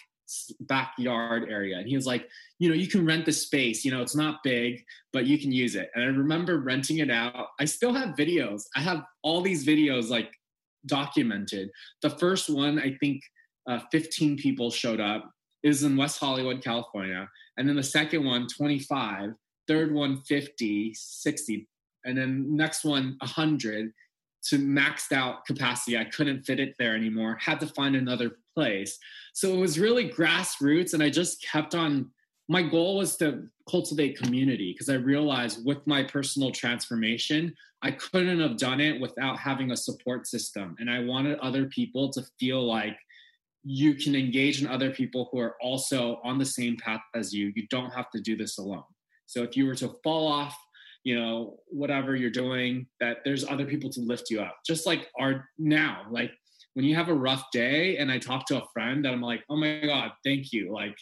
[0.60, 1.78] backyard area.
[1.78, 2.28] And he was like,
[2.60, 5.52] you know, you can rent the space, you know, it's not big, but you can
[5.52, 5.90] use it.
[5.94, 7.48] And I remember renting it out.
[7.60, 8.64] I still have videos.
[8.76, 10.32] I have all these videos like
[10.86, 11.70] documented.
[12.02, 13.22] The first one, I think
[13.70, 15.30] uh, 15 people showed up.
[15.66, 17.28] Is in West Hollywood, California.
[17.58, 19.32] And then the second one, 25.
[19.68, 21.68] Third one, 50, 60.
[22.06, 23.92] And then next one, 100
[24.50, 25.98] to maxed out capacity.
[25.98, 27.38] I couldn't fit it there anymore.
[27.42, 29.00] Had to find another place.
[29.34, 32.12] So it was really grassroots, and I just kept on.
[32.48, 38.40] My goal was to cultivate community because I realized with my personal transformation, I couldn't
[38.40, 40.76] have done it without having a support system.
[40.78, 42.96] And I wanted other people to feel like
[43.68, 47.52] you can engage in other people who are also on the same path as you.
[47.56, 48.84] You don't have to do this alone.
[49.26, 50.56] So if you were to fall off,
[51.04, 54.58] you know, whatever you're doing, that there's other people to lift you up.
[54.66, 56.32] Just like our now, like
[56.76, 59.44] when you have a rough day and I talk to a friend and I'm like,
[59.50, 60.72] oh my God, thank you.
[60.72, 60.98] Like,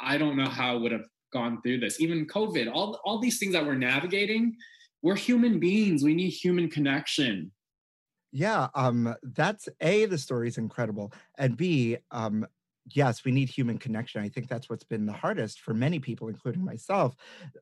[0.00, 2.00] I don't know how I would have gone through this.
[2.00, 4.56] Even COVID, all, all these things that we're navigating,
[5.02, 6.02] we're human beings.
[6.02, 7.52] We need human connection.
[8.32, 11.12] Yeah, um, that's A, the story is incredible.
[11.38, 12.46] And B, um,
[12.86, 14.22] yes, we need human connection.
[14.22, 17.16] I think that's what's been the hardest for many people, including myself,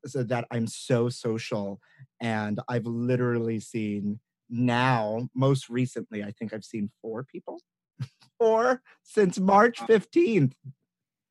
[0.07, 1.81] so that I'm so social.
[2.21, 7.61] And I've literally seen now, most recently, I think I've seen four people,
[8.39, 10.53] four since March 15th.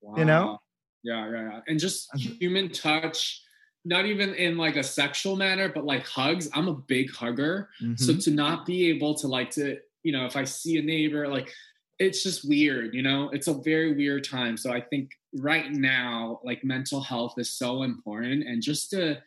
[0.01, 0.17] Wow.
[0.17, 0.59] You know?
[1.03, 1.59] Yeah, yeah, yeah.
[1.67, 3.41] And just human touch,
[3.87, 6.49] not even in like a sexual manner, but like hugs.
[6.53, 7.69] I'm a big hugger.
[7.81, 7.95] Mm-hmm.
[7.95, 11.27] So to not be able to like to, you know, if I see a neighbor,
[11.27, 11.51] like
[11.97, 14.57] it's just weird, you know, it's a very weird time.
[14.57, 19.21] So I think right now, like mental health is so important and just to,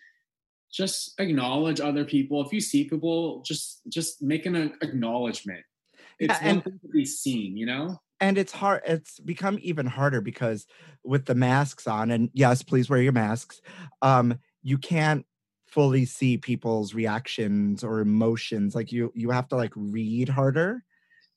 [0.72, 2.40] just acknowledge other people.
[2.44, 5.64] If you see people, just just make an acknowledgement.
[6.18, 8.00] It's yeah, one thing to be seen, you know.
[8.20, 8.82] And it's hard.
[8.86, 10.66] It's become even harder because
[11.02, 13.60] with the masks on, and yes, please wear your masks.
[14.00, 15.24] Um, you can't
[15.66, 18.74] fully see people's reactions or emotions.
[18.74, 20.84] Like you, you have to like read harder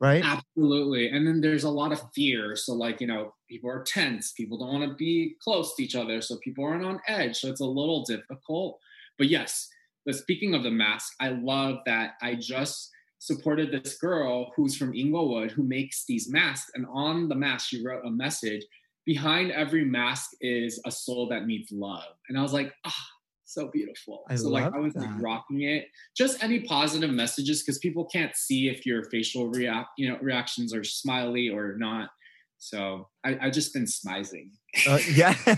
[0.04, 0.24] right?
[0.26, 1.10] Absolutely.
[1.12, 2.58] And then there's a lot of fear.
[2.58, 5.96] So, like, you know, people are tense, people don't want to be close to each
[5.96, 6.22] other.
[6.22, 7.38] So, people aren't on edge.
[7.38, 8.80] So, it's a little difficult.
[9.18, 9.70] But yes,
[10.06, 14.94] but speaking of the mask, I love that I just supported this girl who's from
[14.94, 16.70] Inglewood who makes these masks.
[16.76, 18.66] And on the mask, she wrote a message
[19.06, 22.04] behind every mask is a soul that needs love.
[22.28, 23.13] And I was like, ah, oh,
[23.54, 24.24] so beautiful.
[24.30, 25.02] I so like I was that.
[25.02, 25.88] like rocking it.
[26.16, 30.74] Just any positive messages because people can't see if your facial react, you know, reactions
[30.74, 32.10] are smiley or not.
[32.58, 34.52] So I, I just been smizing.
[34.88, 35.36] Uh, yeah.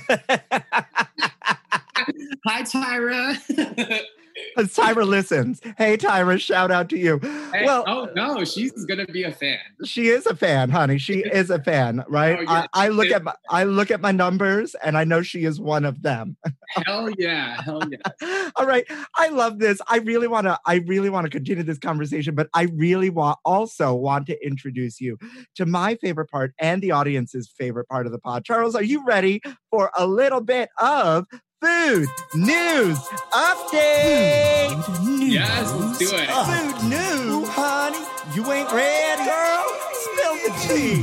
[2.47, 3.38] Hi, Tyra.
[4.56, 5.62] Because Tyra listens.
[5.78, 7.19] Hey, Tyra, shout out to you.
[7.19, 9.60] Hey, well, oh no, she's gonna be a fan.
[9.84, 10.98] she is a fan, honey.
[10.98, 12.38] She is a fan, right?
[12.39, 12.67] Oh, yeah.
[12.74, 15.60] I, I look at my I look at my numbers, and I know she is
[15.60, 16.38] one of them.
[16.86, 18.50] Hell yeah, hell yeah.
[18.56, 19.80] All right, I love this.
[19.88, 20.60] I really want to.
[20.65, 25.00] I really want to continue this conversation, but I really want also want to introduce
[25.00, 25.17] you
[25.56, 28.43] to my favorite part and the audience's favorite part of the pod.
[28.43, 31.28] Charles, are you ready for a little bit of
[31.61, 32.97] food news
[33.31, 34.83] update?
[35.31, 36.29] Yes, let's do it.
[36.29, 38.05] Food news, honey.
[38.35, 39.65] You ain't ready, girl.
[39.93, 41.01] Spill the tea.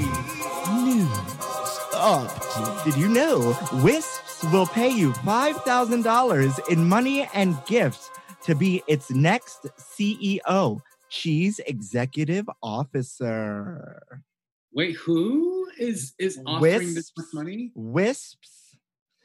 [0.85, 1.09] News
[1.93, 2.85] update.
[2.85, 8.11] Did you know Whisps will pay you five thousand dollars in money and gifts
[8.45, 14.03] to be its next CEO, Cheese Executive Officer?
[14.75, 17.35] Wait, who is is offering this much Whisps.
[17.35, 17.73] money?
[17.75, 18.59] Whisps.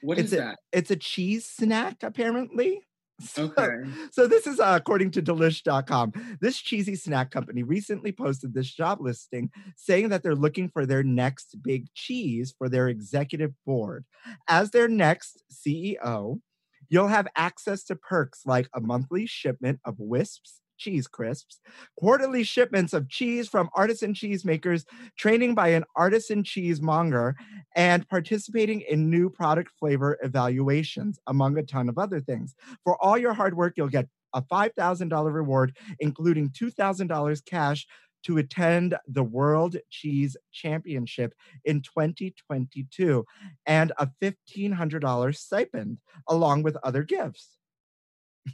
[0.01, 0.59] What is It's a- that?
[0.71, 2.81] It's a cheese snack, apparently.
[3.19, 3.89] So- Okay.
[4.11, 6.13] So this is uh, according to Delish.com.
[6.39, 11.01] This cheesy snack company recently posted this job listing saying that they're looking for their
[11.01, 14.05] next big cheese for their executive board.
[14.47, 16.41] As their next CEO,
[16.89, 21.59] you'll have access to perks like a monthly shipment of Whisps cheese crisps,
[21.97, 24.85] quarterly shipments of cheese from artisan cheesemakers,
[25.17, 27.33] training by an artisan cheesemonger,
[27.75, 32.55] and participating in new product flavor evaluations, among a ton of other things.
[32.83, 37.87] For all your hard work, you'll get a $5,000 reward, including $2,000 cash
[38.23, 43.25] to attend the World Cheese Championship in 2022
[43.65, 47.57] and a $1,500 stipend, along with other gifts.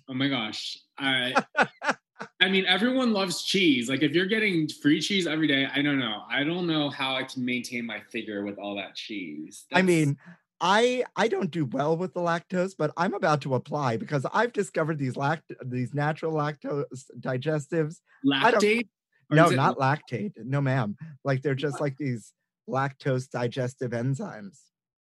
[0.08, 0.78] Oh my gosh.
[0.98, 1.34] I
[2.42, 3.90] I mean, everyone loves cheese.
[3.90, 6.24] Like, if you're getting free cheese every day, I don't know.
[6.30, 9.66] I don't know how I can maintain my figure with all that cheese.
[9.74, 10.18] I mean,
[10.62, 14.54] I I don't do well with the lactose, but I'm about to apply because I've
[14.54, 16.86] discovered these lact these natural lactose
[17.20, 17.98] digestives.
[18.26, 18.88] Lactaid.
[19.30, 20.34] No, not Lactaid.
[20.44, 20.96] No, ma'am.
[21.24, 22.34] Like they're just like these
[22.70, 24.60] lactose digestive enzymes.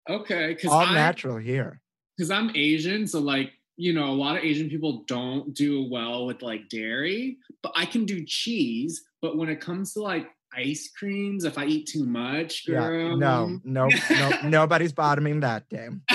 [0.08, 0.48] okay.
[0.54, 1.80] Because All I, natural here.
[2.16, 6.26] because I'm Asian, so like you know, a lot of Asian people don't do well
[6.26, 9.02] with like dairy, but I can do cheese.
[9.22, 13.14] But when it comes to like ice creams, if I eat too much, Yeah.
[13.16, 16.02] No, no, no, nobody's bottoming that game.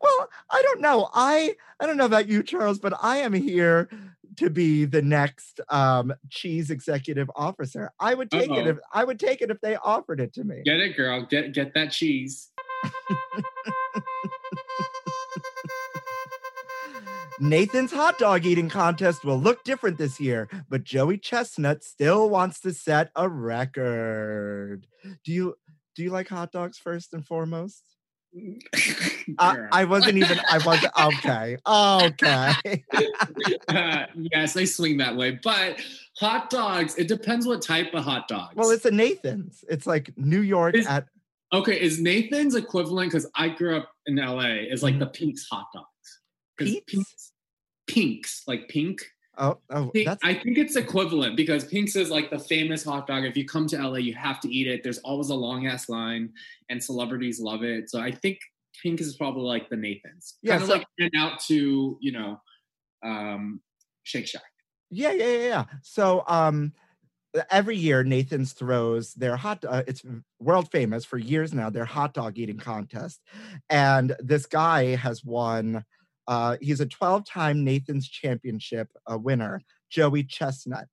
[0.00, 1.08] well, I don't know.
[1.14, 3.88] I I don't know about you, Charles, but I am here
[4.38, 7.92] to be the next um, cheese executive officer.
[8.00, 8.68] I would take it Uh-oh.
[8.68, 10.62] if I would take it if they offered it to me.
[10.64, 11.26] get it, girl.
[11.26, 12.50] Get get that cheese.
[17.40, 22.58] Nathan's hot dog eating contest will look different this year, but Joey Chestnut still wants
[22.60, 24.86] to set a record.
[25.24, 25.54] Do you
[25.94, 27.84] do you like hot dogs first and foremost?
[29.38, 31.56] I, I wasn't even I wasn't okay.
[31.66, 32.84] Okay.
[33.68, 35.38] Uh, yes, they swing that way.
[35.42, 35.80] But
[36.18, 38.54] hot dogs, it depends what type of hot dogs.
[38.56, 39.62] well, it's a Nathan's.
[39.68, 41.06] It's like New York Is- at
[41.52, 41.78] okay.
[41.80, 43.10] Is Nathan's equivalent?
[43.12, 44.54] Because I grew up in LA.
[44.70, 45.86] Is like the Pink's hot dogs.
[46.56, 46.84] Pete's?
[46.92, 47.32] Pink's,
[47.86, 49.00] Pink's, like pink.
[49.40, 49.92] Oh, oh,
[50.24, 53.24] I think it's equivalent because Pink's is like the famous hot dog.
[53.24, 54.82] If you come to LA, you have to eat it.
[54.82, 56.32] There's always a long ass line,
[56.68, 57.88] and celebrities love it.
[57.88, 58.40] So I think
[58.82, 60.38] Pink is probably like the Nathan's.
[60.42, 62.40] Yeah, kind of so- like and out to you know,
[63.04, 63.60] um,
[64.02, 64.42] Shake Shack.
[64.90, 65.64] yeah, yeah, yeah, yeah.
[65.82, 66.72] So, um,
[67.50, 69.64] every year Nathan's throws their hot.
[69.64, 70.02] Uh, it's
[70.40, 71.70] world famous for years now.
[71.70, 73.20] Their hot dog eating contest,
[73.70, 75.84] and this guy has won.
[76.28, 80.86] Uh, he's a 12-time Nathan's Championship uh, winner, Joey Chestnut.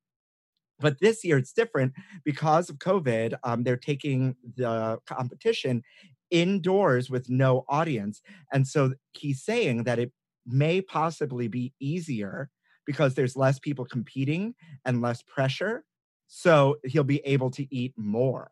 [0.80, 1.92] But this year it's different
[2.24, 3.34] because of COVID.
[3.44, 5.82] Um, they're taking the competition
[6.30, 8.20] indoors with no audience,
[8.52, 10.12] and so he's saying that it
[10.46, 12.50] may possibly be easier
[12.84, 15.84] because there's less people competing and less pressure.
[16.28, 18.50] So he'll be able to eat more.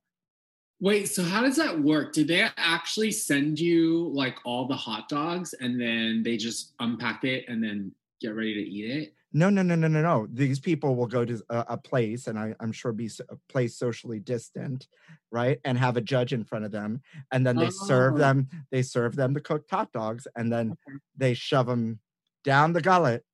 [0.84, 2.12] Wait, so how does that work?
[2.12, 7.24] Did they actually send you like all the hot dogs and then they just unpack
[7.24, 9.14] it and then get ready to eat it?
[9.32, 10.28] No, no, no, no, no, no.
[10.30, 13.78] These people will go to a, a place, and I, I'm sure be a place
[13.78, 14.86] socially distant,
[15.32, 15.58] right?
[15.64, 17.00] And have a judge in front of them,
[17.32, 18.18] and then they serve Oh.
[18.18, 18.48] them.
[18.70, 20.76] They serve them the cooked hot dogs, and then
[21.16, 22.00] they shove them
[22.44, 23.24] down the gullet.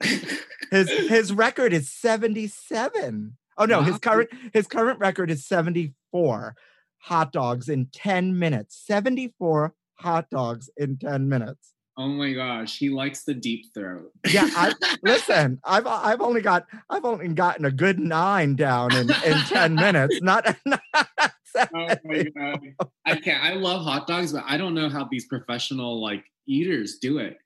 [0.00, 3.36] His his record is 77.
[3.56, 6.56] Oh no, his current his current record is 74
[6.98, 8.82] hot dogs in 10 minutes.
[8.86, 11.72] 74 hot dogs in 10 minutes.
[11.98, 14.10] Oh my gosh, he likes the deep throat.
[14.30, 19.10] Yeah, I, listen, I've I've only got I've only gotten a good nine down in,
[19.24, 20.20] in 10 minutes.
[20.20, 20.80] Not, not
[21.74, 22.60] Oh my god.
[23.06, 23.42] I can't.
[23.42, 27.38] I love hot dogs, but I don't know how these professional like eaters do it.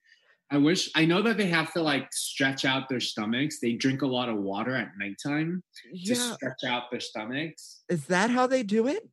[0.51, 3.61] I wish I know that they have to like stretch out their stomachs.
[3.61, 5.63] They drink a lot of water at nighttime
[6.07, 7.83] to stretch out their stomachs.
[7.89, 9.09] is that how they do it?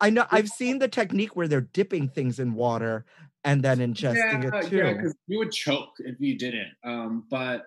[0.00, 3.04] I know I've seen the technique where they're dipping things in water
[3.44, 4.76] and then ingesting it too.
[4.78, 6.72] yeah, because you would choke if you didn't.
[6.82, 7.66] Um, but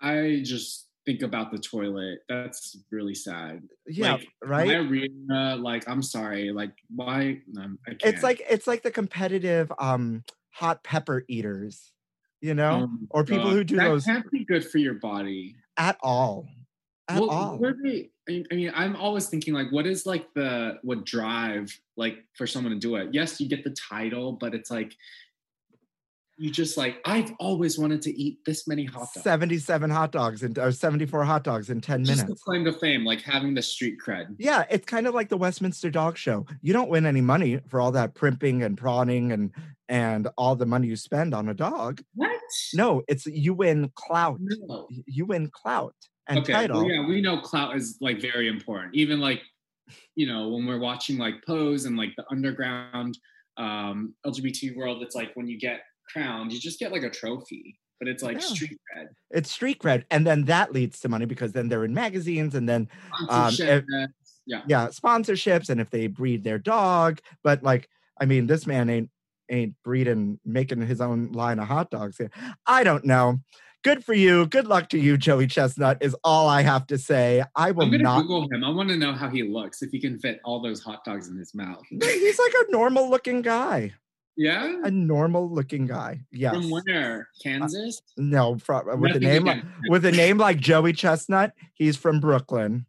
[0.00, 2.20] I just think about the toilet.
[2.28, 3.62] That's really sad.
[3.86, 4.68] Yeah, like, right.
[4.68, 5.08] Diarrhea,
[5.56, 7.40] like I'm sorry, like why?
[7.58, 8.14] Um, I can't.
[8.14, 11.92] it's like it's like the competitive um hot pepper eaters,
[12.40, 15.56] you know, Oh or people who do that those can't be good for your body.
[15.76, 16.46] at all.
[17.08, 17.58] At well, all.
[17.58, 21.76] what are they- I mean, I'm always thinking like, what is like the what drive
[21.96, 23.08] like for someone to do it?
[23.12, 24.94] Yes, you get the title, but it's like
[26.38, 29.22] you just like I've always wanted to eat this many hot dogs.
[29.22, 32.42] 77 hot dogs and or 74 hot dogs in 10 Just the minutes.
[32.44, 34.34] claim to fame, like having the street cred.
[34.38, 36.46] Yeah, it's kind of like the Westminster Dog Show.
[36.62, 39.50] You don't win any money for all that primping and prawning and
[39.88, 42.00] and all the money you spend on a dog.
[42.14, 42.30] What?
[42.72, 44.38] No, it's you win clout.
[44.40, 44.88] No.
[45.06, 45.94] You win clout
[46.28, 46.52] and okay.
[46.52, 46.78] title.
[46.84, 48.94] Well, yeah, we know clout is like very important.
[48.94, 49.42] Even like,
[50.14, 53.18] you know, when we're watching like Pose and like the underground
[53.56, 55.80] um LGBT world, it's like when you get
[56.12, 58.46] crowned, you just get like a trophy, but it's like Yeah.
[58.46, 59.06] street cred.
[59.30, 62.68] It's street cred, and then that leads to money because then they're in magazines, and
[62.68, 62.88] then
[63.28, 63.84] Um, Sponsorship,
[64.46, 64.62] yeah.
[64.66, 67.20] yeah, sponsorships, and if they breed their dog.
[67.42, 67.88] But like,
[68.20, 69.10] I mean, this man ain't
[69.50, 72.30] ain't breeding, making his own line of hot dogs here.
[72.66, 73.40] I don't know.
[73.82, 74.46] Good for you.
[74.46, 75.98] Good luck to you, Joey Chestnut.
[76.00, 77.42] Is all I have to say.
[77.56, 78.22] I will I'm gonna not.
[78.22, 78.62] Google him.
[78.62, 79.82] I want to know how he looks.
[79.82, 81.84] If he can fit all those hot dogs in his mouth.
[81.88, 83.92] He's like a normal looking guy.
[84.36, 84.80] Yeah.
[84.84, 86.20] A normal looking guy.
[86.30, 86.54] Yes.
[86.54, 87.28] From where?
[87.42, 88.00] Kansas.
[88.18, 92.20] Uh, no, from, with a name like, with a name like Joey Chestnut, he's from
[92.20, 92.86] Brooklyn.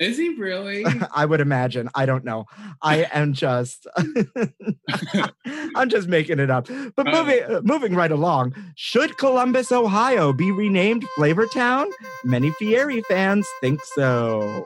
[0.00, 0.84] Is he really?
[1.14, 1.90] I would imagine.
[1.94, 2.46] I don't know.
[2.82, 3.86] I am just
[5.76, 6.68] I'm just making it up.
[6.96, 11.90] But Uh, moving uh, moving right along, should Columbus, Ohio be renamed Flavortown?
[12.24, 14.64] Many Fieri fans think so.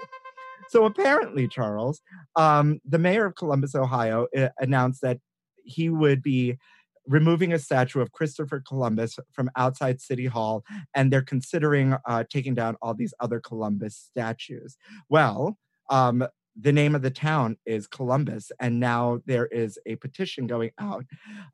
[0.68, 2.01] So apparently, Charles,
[2.37, 5.18] um, the mayor of Columbus, Ohio, uh, announced that
[5.64, 6.59] he would be
[7.07, 12.55] removing a statue of Christopher Columbus from outside City Hall, and they're considering uh, taking
[12.55, 14.77] down all these other Columbus statues.
[15.09, 15.59] Well,
[15.91, 16.27] um,
[16.59, 21.05] the name of the town is Columbus, and now there is a petition going out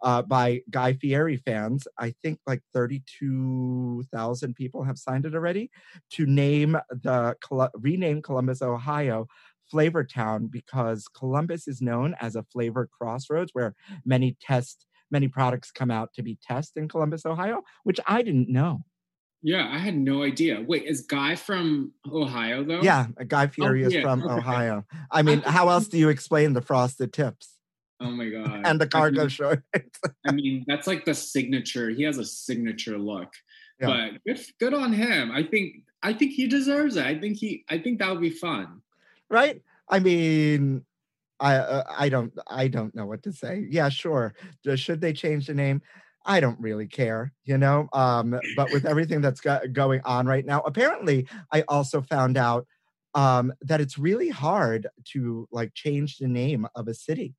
[0.03, 1.89] uh, by Guy Fieri fans.
[1.99, 5.71] I think like 32,000 people have signed it already
[6.13, 7.37] to name the
[7.75, 9.27] rename Columbus, Ohio.
[9.71, 15.71] Flavor Town because Columbus is known as a flavor crossroads where many test many products
[15.71, 18.85] come out to be tested in Columbus, Ohio, which I didn't know.
[19.43, 20.61] yeah, I had no idea.
[20.67, 22.83] Wait, is Guy from Ohio though?
[22.83, 24.35] Yeah, Guy oh, Fieri is yeah, from okay.
[24.35, 24.85] Ohio.
[25.11, 27.57] I mean, how else do you explain the frosted tips
[28.01, 28.63] Oh my god.
[28.67, 29.63] and the I cargo mean- shorts?
[30.27, 31.89] I mean, that's like the signature.
[31.91, 33.33] He has a signature look.
[33.81, 33.87] Yeah.
[33.87, 35.31] But good, good on him.
[35.33, 37.05] I think I think he deserves it.
[37.07, 38.83] I think he I think that would be fun.
[39.31, 39.63] right?
[39.89, 40.85] I mean,
[41.41, 43.67] I uh, I don't I don't know what to say.
[43.71, 44.35] Yeah, sure.
[44.75, 45.83] Should they change the name?
[46.27, 47.89] I don't really care, you know.
[47.93, 52.67] Um, but with everything that's go- going on right now, apparently, I also found out
[53.15, 57.35] um, that it's really hard to like change the name of a city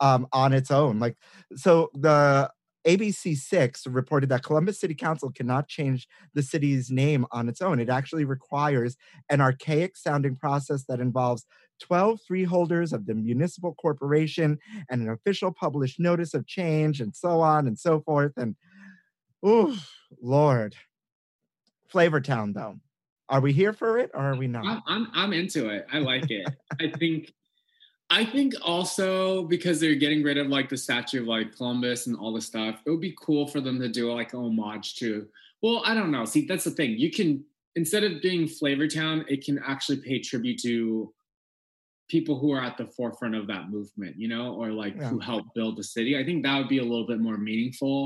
[0.00, 0.98] um, on its own.
[0.98, 1.16] Like,
[1.56, 2.50] so the
[2.86, 7.80] ABC Six reported that Columbus City Council cannot change the city's name on its own.
[7.80, 8.96] It actually requires
[9.30, 11.46] an archaic sounding process that involves
[11.80, 14.58] 12 freeholders of the municipal corporation
[14.90, 18.32] and an official published notice of change and so on and so forth.
[18.36, 18.56] And
[19.42, 19.78] oh,
[20.20, 20.74] Lord.
[21.92, 22.76] Flavortown, though.
[23.28, 24.66] Are we here for it or are we not?
[24.66, 25.86] I'm, I'm I'm into it.
[25.92, 26.46] I like it.
[26.80, 27.32] I think
[28.10, 32.16] I think also because they're getting rid of like the statue of like Columbus and
[32.16, 35.26] all the stuff, it would be cool for them to do like homage to.
[35.62, 36.26] Well, I don't know.
[36.26, 36.98] See, that's the thing.
[36.98, 37.44] You can
[37.76, 41.12] instead of being Flavortown, it can actually pay tribute to
[42.14, 45.08] people who are at the forefront of that movement, you know, or like Yeah.
[45.10, 46.16] who helped build the city.
[46.16, 47.98] I think that would be a little bit more meaningful,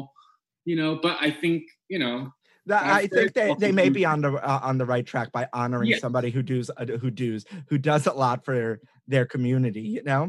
[0.65, 0.99] you know.
[1.03, 2.17] But I think you know,
[2.65, 5.45] That- I think they, they may be on the uh, on the right track by
[5.53, 6.01] honoring Yes.
[6.01, 9.83] somebody who does uh, who does who does a lot for their community.
[9.97, 10.23] You know,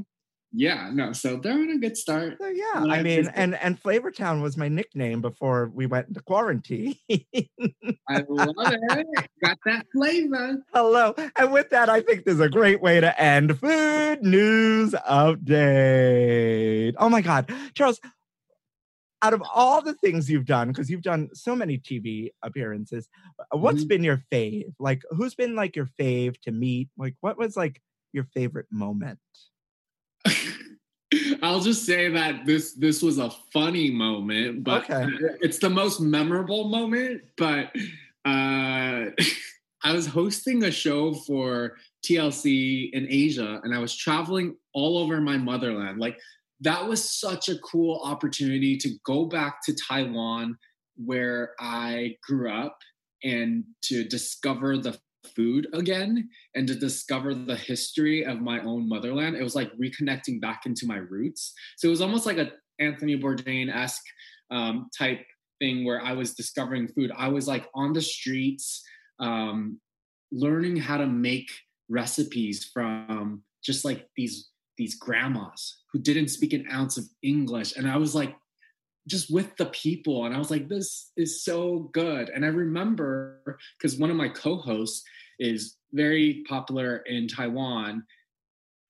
[0.52, 1.14] yeah, no.
[1.14, 2.38] So they're on a good start.
[2.40, 2.84] so yeah.
[2.90, 6.96] I mean, just- and and Flavortown was my nickname before we went into quarantine.
[8.10, 9.08] I love it.
[9.44, 10.58] Got that flavor.
[10.74, 11.14] Hello.
[11.36, 16.96] And with that, I think there's a great way to end food news update.
[16.98, 17.52] Oh my God.
[17.74, 18.00] Charles,
[19.22, 23.08] out of all the things you've done, because you've done so many TV appearances,
[23.52, 23.88] what's Mhm.
[23.90, 24.74] been your fave?
[24.80, 26.90] Like, who's been like your fave to meet?
[26.98, 27.82] Like, what was like
[28.14, 29.20] your favorite moment?
[31.42, 35.08] I'll just say that this this was a funny moment, but Okay.
[35.42, 37.22] it's the most memorable moment.
[37.38, 37.72] But
[38.26, 39.06] uh,
[39.84, 45.22] I was hosting a show for TLC in Asia, and I was traveling all over
[45.22, 46.00] my motherland.
[46.00, 46.18] Like
[46.62, 50.58] that was such a cool opportunity to go back to Taiwan,
[50.98, 52.78] where I grew up,
[53.24, 54.98] and to discover the
[55.36, 59.36] food again and to discover the history of my own motherland.
[59.36, 61.54] It was like reconnecting back into my roots.
[61.78, 64.06] So it was almost like a Anthony Bourdain esque
[64.52, 65.20] um, type
[65.60, 67.12] thing where I was discovering food.
[67.16, 68.82] I was like on the streets,
[69.20, 69.80] um,
[70.32, 71.52] learning how to make
[71.90, 77.90] recipes from just like these these grandmas who didn't speak an ounce of English, and
[77.90, 78.36] I was like
[79.08, 82.30] just with the people and i was like this is so good.
[82.30, 85.04] And i remember because one of my co-hosts
[85.40, 88.04] is very popular in taiwan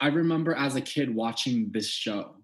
[0.02, 2.36] i remember as a kid watching this show.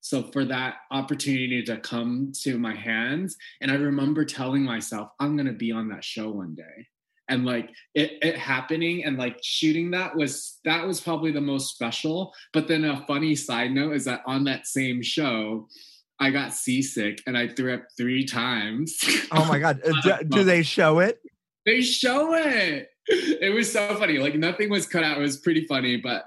[0.00, 5.36] So for that opportunity to come to my hands and i remember telling myself i'm
[5.36, 6.86] going to be on that show one day.
[7.30, 11.74] And like it, it happening and like shooting that was that was probably the most
[11.74, 12.32] special.
[12.54, 15.68] But then a funny side note is that on that same show
[16.20, 18.98] I got seasick and I threw up three times.
[19.32, 21.20] Oh my god, Uh, do, do they show it?
[21.66, 22.88] they show it.
[23.06, 24.18] It was so funny.
[24.18, 25.18] Like nothing was cut out.
[25.18, 26.24] It was pretty funny, but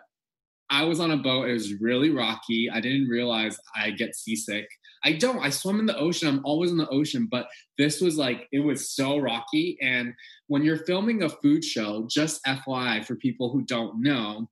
[0.69, 1.49] I was on a boat.
[1.49, 2.69] It was really rocky.
[2.71, 4.67] I didn't realize I get seasick.
[5.03, 5.39] I don't.
[5.39, 6.27] I swim in the ocean.
[6.27, 9.77] I'm always in the ocean, but this was like it was so rocky.
[9.81, 10.13] And
[10.47, 14.47] when you're filming a food show, just FYI for people who don't know,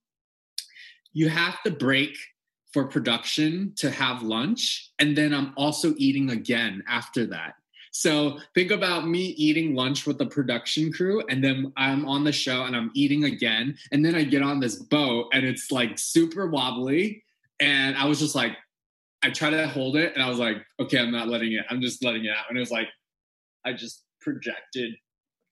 [1.14, 2.16] you have to break
[2.74, 7.56] for production to have lunch and then i'm also eating again after that.
[7.92, 12.32] So think about me eating lunch with the production crew and then i'm on the
[12.32, 15.98] show and i'm eating again and then i get on this boat and it's like
[15.98, 17.24] super wobbly
[17.60, 18.56] and i was just like
[19.24, 21.82] i try to hold it and i was like okay i'm not letting it i'm
[21.82, 22.46] just letting it out.
[22.50, 22.88] And it was like
[23.66, 24.94] i just projected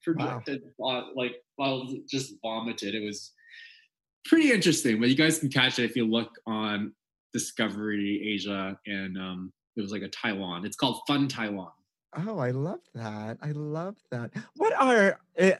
[0.04, 2.94] projected uh, like well just vomited.
[2.94, 3.32] It was
[4.24, 6.92] pretty interesting but you guys can catch it if you look on
[7.32, 10.64] Discovery Asia, and um, it was like a Taiwan.
[10.64, 11.70] It's called Fun Taiwan.
[12.16, 13.38] Oh, I love that.
[13.42, 14.30] I love that.
[14.56, 15.50] What are uh,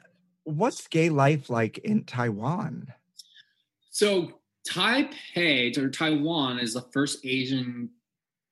[0.45, 2.87] what's gay life like in Taiwan?
[3.91, 4.33] So
[4.69, 7.91] Taipei or Taiwan is the first Asian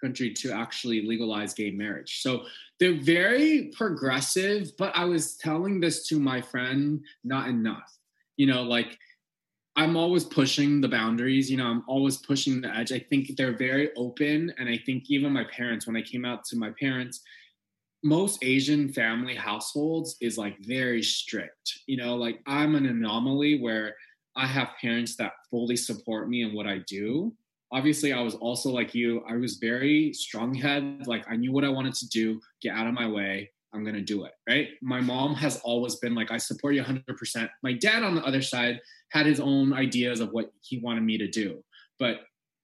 [0.03, 2.21] country to actually legalize gay marriage.
[2.21, 2.45] So
[2.79, 7.99] they're very progressive, but I was telling this to my friend, not enough.
[8.37, 8.99] You know, like
[9.77, 11.51] I'm always pushing the boundaries.
[11.51, 12.93] You know, I'm always pushing the edge.
[12.93, 14.53] I think they're very open.
[14.59, 17.21] And I think even my parents, when I came out to my parents,
[18.03, 21.81] most Asian family households is like very strict.
[21.87, 23.95] You know, like I'm an anomaly where
[24.35, 27.35] I have parents that fully support me in what I do.
[27.73, 31.07] Obviously, I was also like you, I was very strong head.
[31.07, 33.51] Like I knew what I wanted to do, get out of my way.
[33.75, 34.33] I'm going to do it.
[34.49, 34.69] Right.
[34.83, 37.49] My mom has always been like, I support you 100%.
[37.63, 41.19] My dad, on the other side, had his own ideas of what he wanted me
[41.19, 41.63] to do.
[41.99, 42.21] But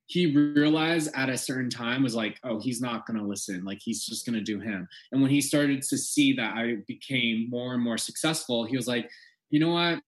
[0.07, 3.65] he realized at a certain time was like, oh, he's not going to listen.
[3.65, 4.87] Like, he's just going to do him.
[5.11, 8.87] And when he started to see that I became more and more successful, he was
[8.87, 9.11] like,
[9.51, 10.01] you know what?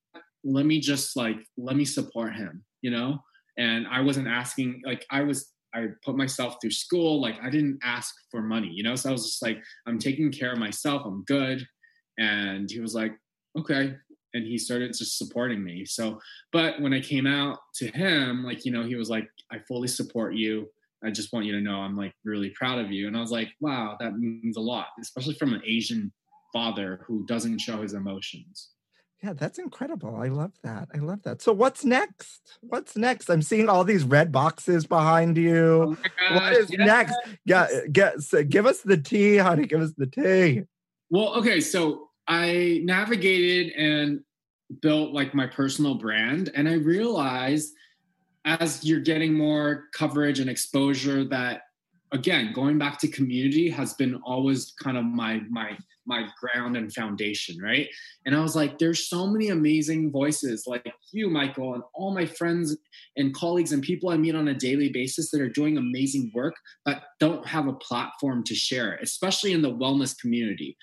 [0.45, 3.23] Let me just like, let me support him, you know?
[3.57, 7.21] And I wasn't asking, like, I was I put myself through school.
[7.21, 8.95] Like I didn't ask for money, you know?
[8.95, 11.03] So I was just like, I'm taking care of myself.
[11.05, 11.67] I'm good.
[12.19, 13.13] And he was like,
[13.59, 13.97] okay.
[14.35, 15.85] And he started just supporting me.
[15.85, 16.21] So,
[16.53, 19.89] but when I came out to him, like, you know, he was like, I fully
[19.89, 20.69] support you.
[21.05, 23.07] I just want you to know I'm like really proud of you.
[23.07, 26.13] And I was like, wow, that means a lot, especially from an Asian
[26.53, 28.71] father who doesn't show his emotions.
[29.25, 30.17] Yeah, that's incredible.
[30.17, 30.91] I love that.
[30.95, 31.41] I love that.
[31.41, 32.59] So what's next?
[32.61, 33.31] What's next?
[33.31, 35.97] I'm seeing all these red boxes behind you.
[36.29, 36.79] Oh what is yes.
[36.79, 37.17] next?
[37.47, 39.67] Yeah, get so give us the tea, honey.
[39.67, 40.65] Give us the tea.
[41.09, 44.21] Well, okay, so I navigated and
[44.83, 47.73] built like my personal brand, and I realized
[48.45, 51.63] as you're getting more coverage and exposure that
[52.13, 56.93] again going back to community has been always kind of my my my ground and
[56.93, 57.89] foundation right?
[58.27, 62.27] And i was like there's so many amazing voices like you michael and all my
[62.27, 62.77] friends
[63.17, 66.55] and colleagues and people i meet on a daily basis that are doing amazing work
[66.85, 70.77] but don't have a platform to share especially in the wellness community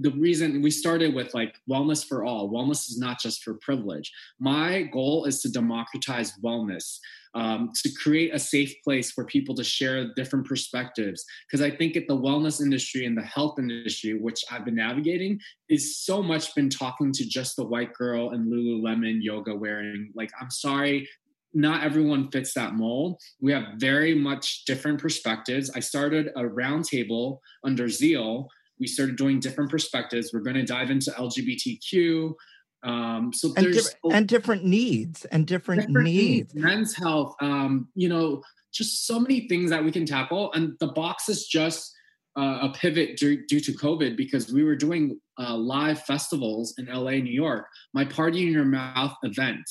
[0.00, 4.10] the reason we started with like wellness for all wellness is not just for privilege
[4.40, 6.98] my goal is to democratize wellness
[7.34, 11.96] um, to create a safe place for people to share different perspectives because i think
[11.96, 15.38] at the wellness industry and the health industry which i've been navigating
[15.68, 20.30] is so much been talking to just the white girl and lululemon yoga wearing like
[20.40, 21.06] i'm sorry
[21.54, 23.20] not everyone fits that mold.
[23.40, 25.70] We have very much different perspectives.
[25.74, 28.46] I started a roundtable under Zzeal.
[28.82, 30.32] We started doing different perspectives.
[30.32, 32.32] We're going to dive into LGBTQ.
[32.82, 36.52] Um, so and, there's di- and different needs and different, different needs.
[36.52, 38.42] men's health, um, you know,
[38.74, 40.52] just so many things that we can tackle.
[40.54, 41.94] And the box is just
[42.36, 46.86] uh, a pivot due, due to COVID because we were doing uh, live festivals in
[46.86, 47.66] LA, New York.
[47.94, 49.62] My Party in Your Mouth event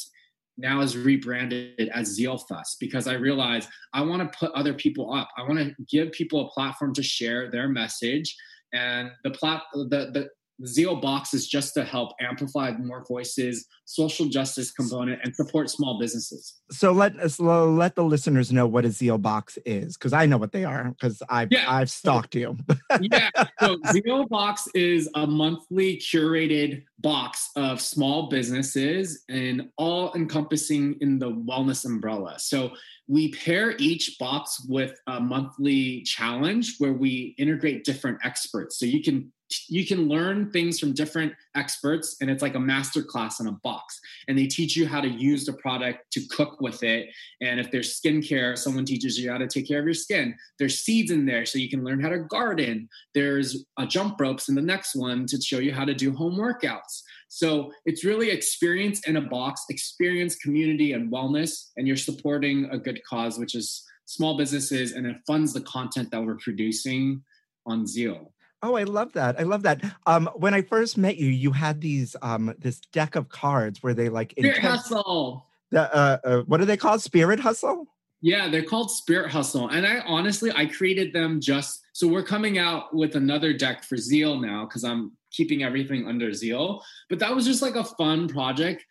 [0.57, 5.13] now is rebranded as Zzeal Fest because I realized I want to put other people
[5.13, 5.27] up.
[5.37, 8.37] I want to give people a platform to share their message.
[8.73, 10.29] And the plot the, the
[10.61, 15.69] the Zzeal box is just to help amplify more voices, social justice component, and support
[15.69, 16.53] small businesses.
[16.71, 20.25] So let uh, us let the listeners know what a Zzeal box is, because I
[20.27, 21.65] know what they are, because I've Yeah.
[21.67, 22.57] I've stalked you.
[23.01, 23.29] yeah.
[23.59, 31.17] So Zzeal Box is a monthly curated box of small businesses and all encompassing in
[31.17, 32.35] the wellness umbrella.
[32.37, 32.71] So
[33.07, 38.77] we pair each box with a monthly challenge where we integrate different experts.
[38.79, 39.33] So you can
[39.67, 43.51] you can learn things from different experts and it's like a master class in a
[43.63, 43.99] box.
[44.27, 47.09] And they teach you how to use the product to cook with it.
[47.41, 50.35] And if there's skincare someone teaches you how to take care of your skin.
[50.59, 52.89] There's seeds in there so you can learn how to garden.
[53.13, 56.35] There's a jump ropes in the next one to show you how to do home
[56.35, 57.01] workouts.
[57.33, 62.77] So it's really experience in a box experience community and wellness and you're supporting a
[62.77, 67.23] good cause which is small businesses and it funds the content that we're producing
[67.65, 68.31] on zzeal
[68.63, 69.39] Oh, I love that.
[69.39, 69.83] I love that.
[70.05, 73.93] Um, when I first met you, you had these um this deck of cards where
[73.93, 75.45] they like Spirit intense- hustle.
[75.71, 77.01] the uh, uh what are they called?
[77.01, 77.87] Spirit hustle?
[78.21, 79.69] Yeah, they're called Spirit Hustle.
[79.69, 83.95] And I honestly, I created them just so we're coming out with another deck for
[83.95, 86.81] Zzeal now because I'm keeping everything under Zzeal.
[87.09, 88.85] But that was just like a fun project.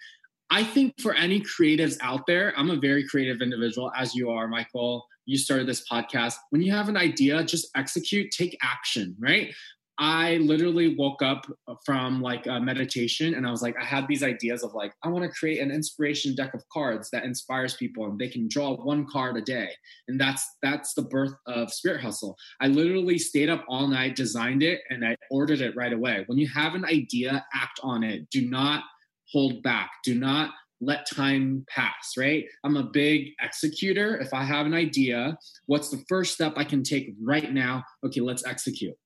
[0.50, 4.48] I think for any creatives out there, I'm a very creative individual, as you are,
[4.48, 5.06] Michael.
[5.26, 6.34] You started this podcast.
[6.50, 9.54] When you have an idea, just execute, take action, right?
[10.02, 11.46] I literally woke up
[11.84, 15.08] from like a meditation and I was like, I had these ideas of like, I
[15.10, 18.74] want to create an inspiration deck of cards that inspires people and they can draw
[18.76, 19.68] one card a day.
[20.08, 22.34] And that's that's the birth of Spirit Hustle.
[22.62, 26.24] I literally stayed up all night, designed it, and I ordered it right away.
[26.28, 28.30] When you have an idea, act on it.
[28.30, 28.84] Do not
[29.30, 29.90] hold back.
[30.02, 32.46] Do not let time pass, right?
[32.64, 34.18] I'm a big executor.
[34.18, 37.84] If I have an idea, what's the first step I can take right now?
[38.04, 38.96] Okay, let's execute.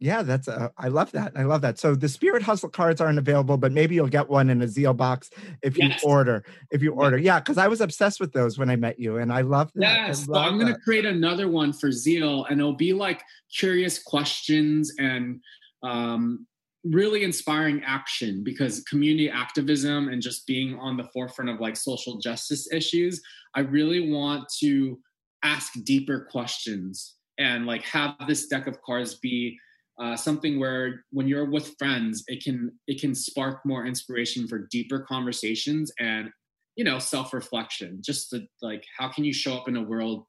[0.00, 1.32] Yeah, that's a, I love that.
[1.34, 1.78] I love that.
[1.78, 4.96] So the Spirit Hustle cards aren't available, but maybe you'll get one in a Zzeal
[4.96, 5.28] box
[5.60, 6.44] if you order.
[6.70, 9.32] If you order, yeah, because I was obsessed with those when I met you, and
[9.32, 10.06] I love that.
[10.06, 13.22] Yes, so love I'm going to create another one for Zzeal, and it'll be like
[13.52, 15.40] curious questions and
[15.82, 16.46] um,
[16.90, 22.18] really inspiring action because community activism and just being on the forefront of like social
[22.18, 23.20] justice issues,
[23.54, 24.98] I really want to
[25.42, 29.56] ask deeper questions and like have this deck of cards be
[30.00, 34.66] uh, something where when you're with friends it can it can spark more inspiration for
[34.70, 36.30] deeper conversations and
[36.76, 40.24] you know self-reflection just to like how can you show up in a world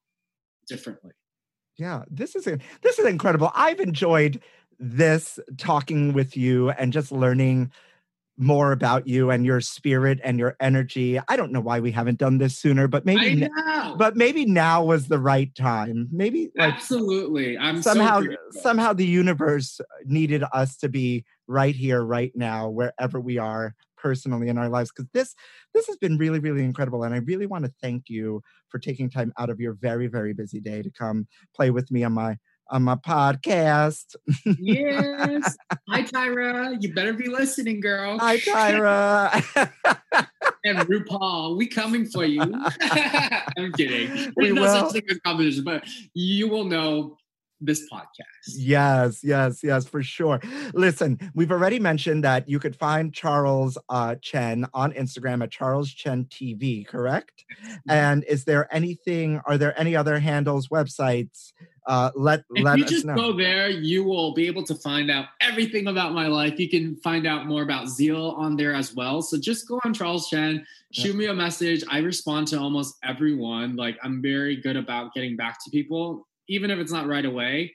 [0.68, 1.12] differently
[1.80, 3.52] Yeah, this is this is incredible.
[3.56, 4.42] I've enjoyed
[4.80, 7.72] this talking with you and just learning
[8.38, 11.20] more about you and your spirit and your energy.
[11.28, 14.16] I don't know why we haven't done this sooner, but maybe i n- know but
[14.16, 16.08] maybe now was the right time.
[16.12, 18.62] Maybe like absolutely i'm somehow grateful.
[18.62, 24.48] somehow the universe needed us to be right here right now wherever we are personally
[24.48, 25.36] in our lives because this
[25.74, 29.10] this has been really really incredible and i really want to thank you for taking
[29.10, 32.38] time out of your very very busy day to come play with me on my
[32.70, 34.16] on my podcast.
[34.60, 35.58] Yes.
[35.90, 36.78] Hi tyra.
[36.82, 38.18] You better be listening girl.
[38.20, 39.68] Hi tyra.
[40.66, 42.42] And rupaul we coming for you.
[42.82, 44.34] I'm kidding.
[44.36, 44.90] We there's no will.
[44.90, 47.18] such thing as competition but you will know
[47.62, 48.24] this podcast
[48.56, 50.40] Yes, yes, yes, for sure.
[50.74, 55.92] Listen, we've already mentioned that you could find Charles uh, Chen on Instagram at Charles
[55.92, 57.46] Chen TV, correct?
[57.88, 59.42] And is there anything?
[59.46, 61.54] Are there any other handles, websites?
[61.86, 63.16] Uh, let If let you us just know.
[63.16, 66.60] go there, you will be able to find out everything about my life.
[66.60, 69.22] You can find out more about Zzeal on there as well.
[69.24, 71.84] So just go on Charles Chen, shoot me a message.
[71.90, 73.76] I respond to almost everyone.
[73.76, 77.74] Like I'm very good about getting back to people, even if it's not right away.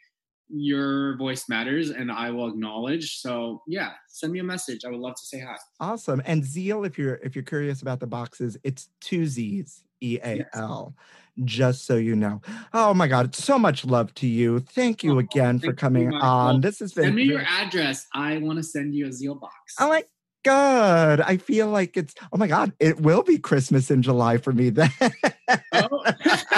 [0.50, 3.16] Your voice matters, and I will acknowledge.
[3.16, 4.84] So yeah, send me a message.
[4.84, 5.56] I would love to say hi.
[5.80, 6.20] Awesome.
[6.26, 10.44] And Zzeal, if you're if you're curious about the boxes, it's two Z's, E A
[10.52, 10.94] L.
[11.44, 12.42] Just so you know.
[12.74, 14.60] Oh my God, so much love to you.
[14.60, 16.28] Thank you Oh, again for thank you, coming Michael.
[16.28, 16.60] on.
[16.60, 18.06] This has been Send me your address.
[18.12, 19.74] I want to send you a Zzeal box.
[19.80, 20.04] Oh my
[20.44, 24.52] God, I feel like it's, oh my God, it will be Christmas in July for
[24.52, 24.90] me then.
[25.72, 26.04] Oh.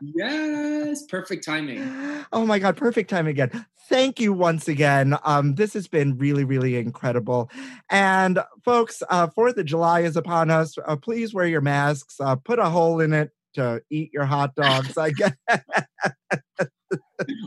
[0.00, 2.24] yes, perfect timing.
[2.32, 3.66] Oh my God, perfect time again.
[3.88, 5.16] Thank you once again.
[5.24, 7.50] Um, this has been really, really incredible.
[7.90, 10.76] And folks, uh, Fourth of July is upon us.
[10.84, 12.16] Uh, please wear your masks.
[12.18, 14.96] Uh, put a hole in it to eat your hot dogs.
[14.96, 15.34] I guess.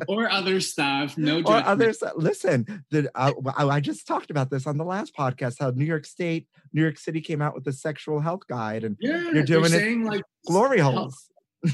[0.07, 1.18] or other stuff.
[1.18, 1.68] No or judgment.
[1.68, 2.03] others.
[2.15, 5.55] Listen, the, uh, I I just talked about this on the last podcast.
[5.59, 8.97] How New York State, New York City came out with a sexual health guide, and
[8.99, 11.30] Yeah, You're doing it saying like glory holes.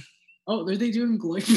[0.47, 1.43] Oh, are they doing glory?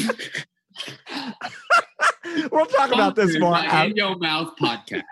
[2.51, 3.57] we'll talk about this more.
[3.57, 5.03] in your mouth podcast.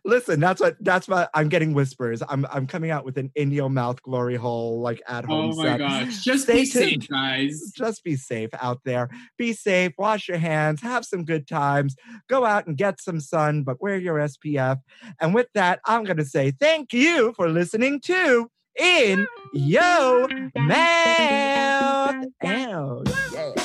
[0.04, 2.22] Listen, that's what that's what I'm getting whispers.
[2.28, 5.52] I'm I'm coming out with an in your mouth glory hole like at oh home
[5.52, 5.78] oh my set.
[5.78, 6.22] gosh!
[6.22, 7.72] Just Stay be safe, guys.
[7.76, 9.08] Just be safe out there.
[9.36, 9.92] Be safe.
[9.98, 10.80] Wash your hands.
[10.82, 11.96] Have some good times.
[12.28, 14.78] Go out and get some sun, but wear your SPF.
[15.20, 22.26] And with that, I'm going to say thank you for listening to In Yo Mouth.
[22.44, 23.02] Ow,
[23.32, 23.57] yeah.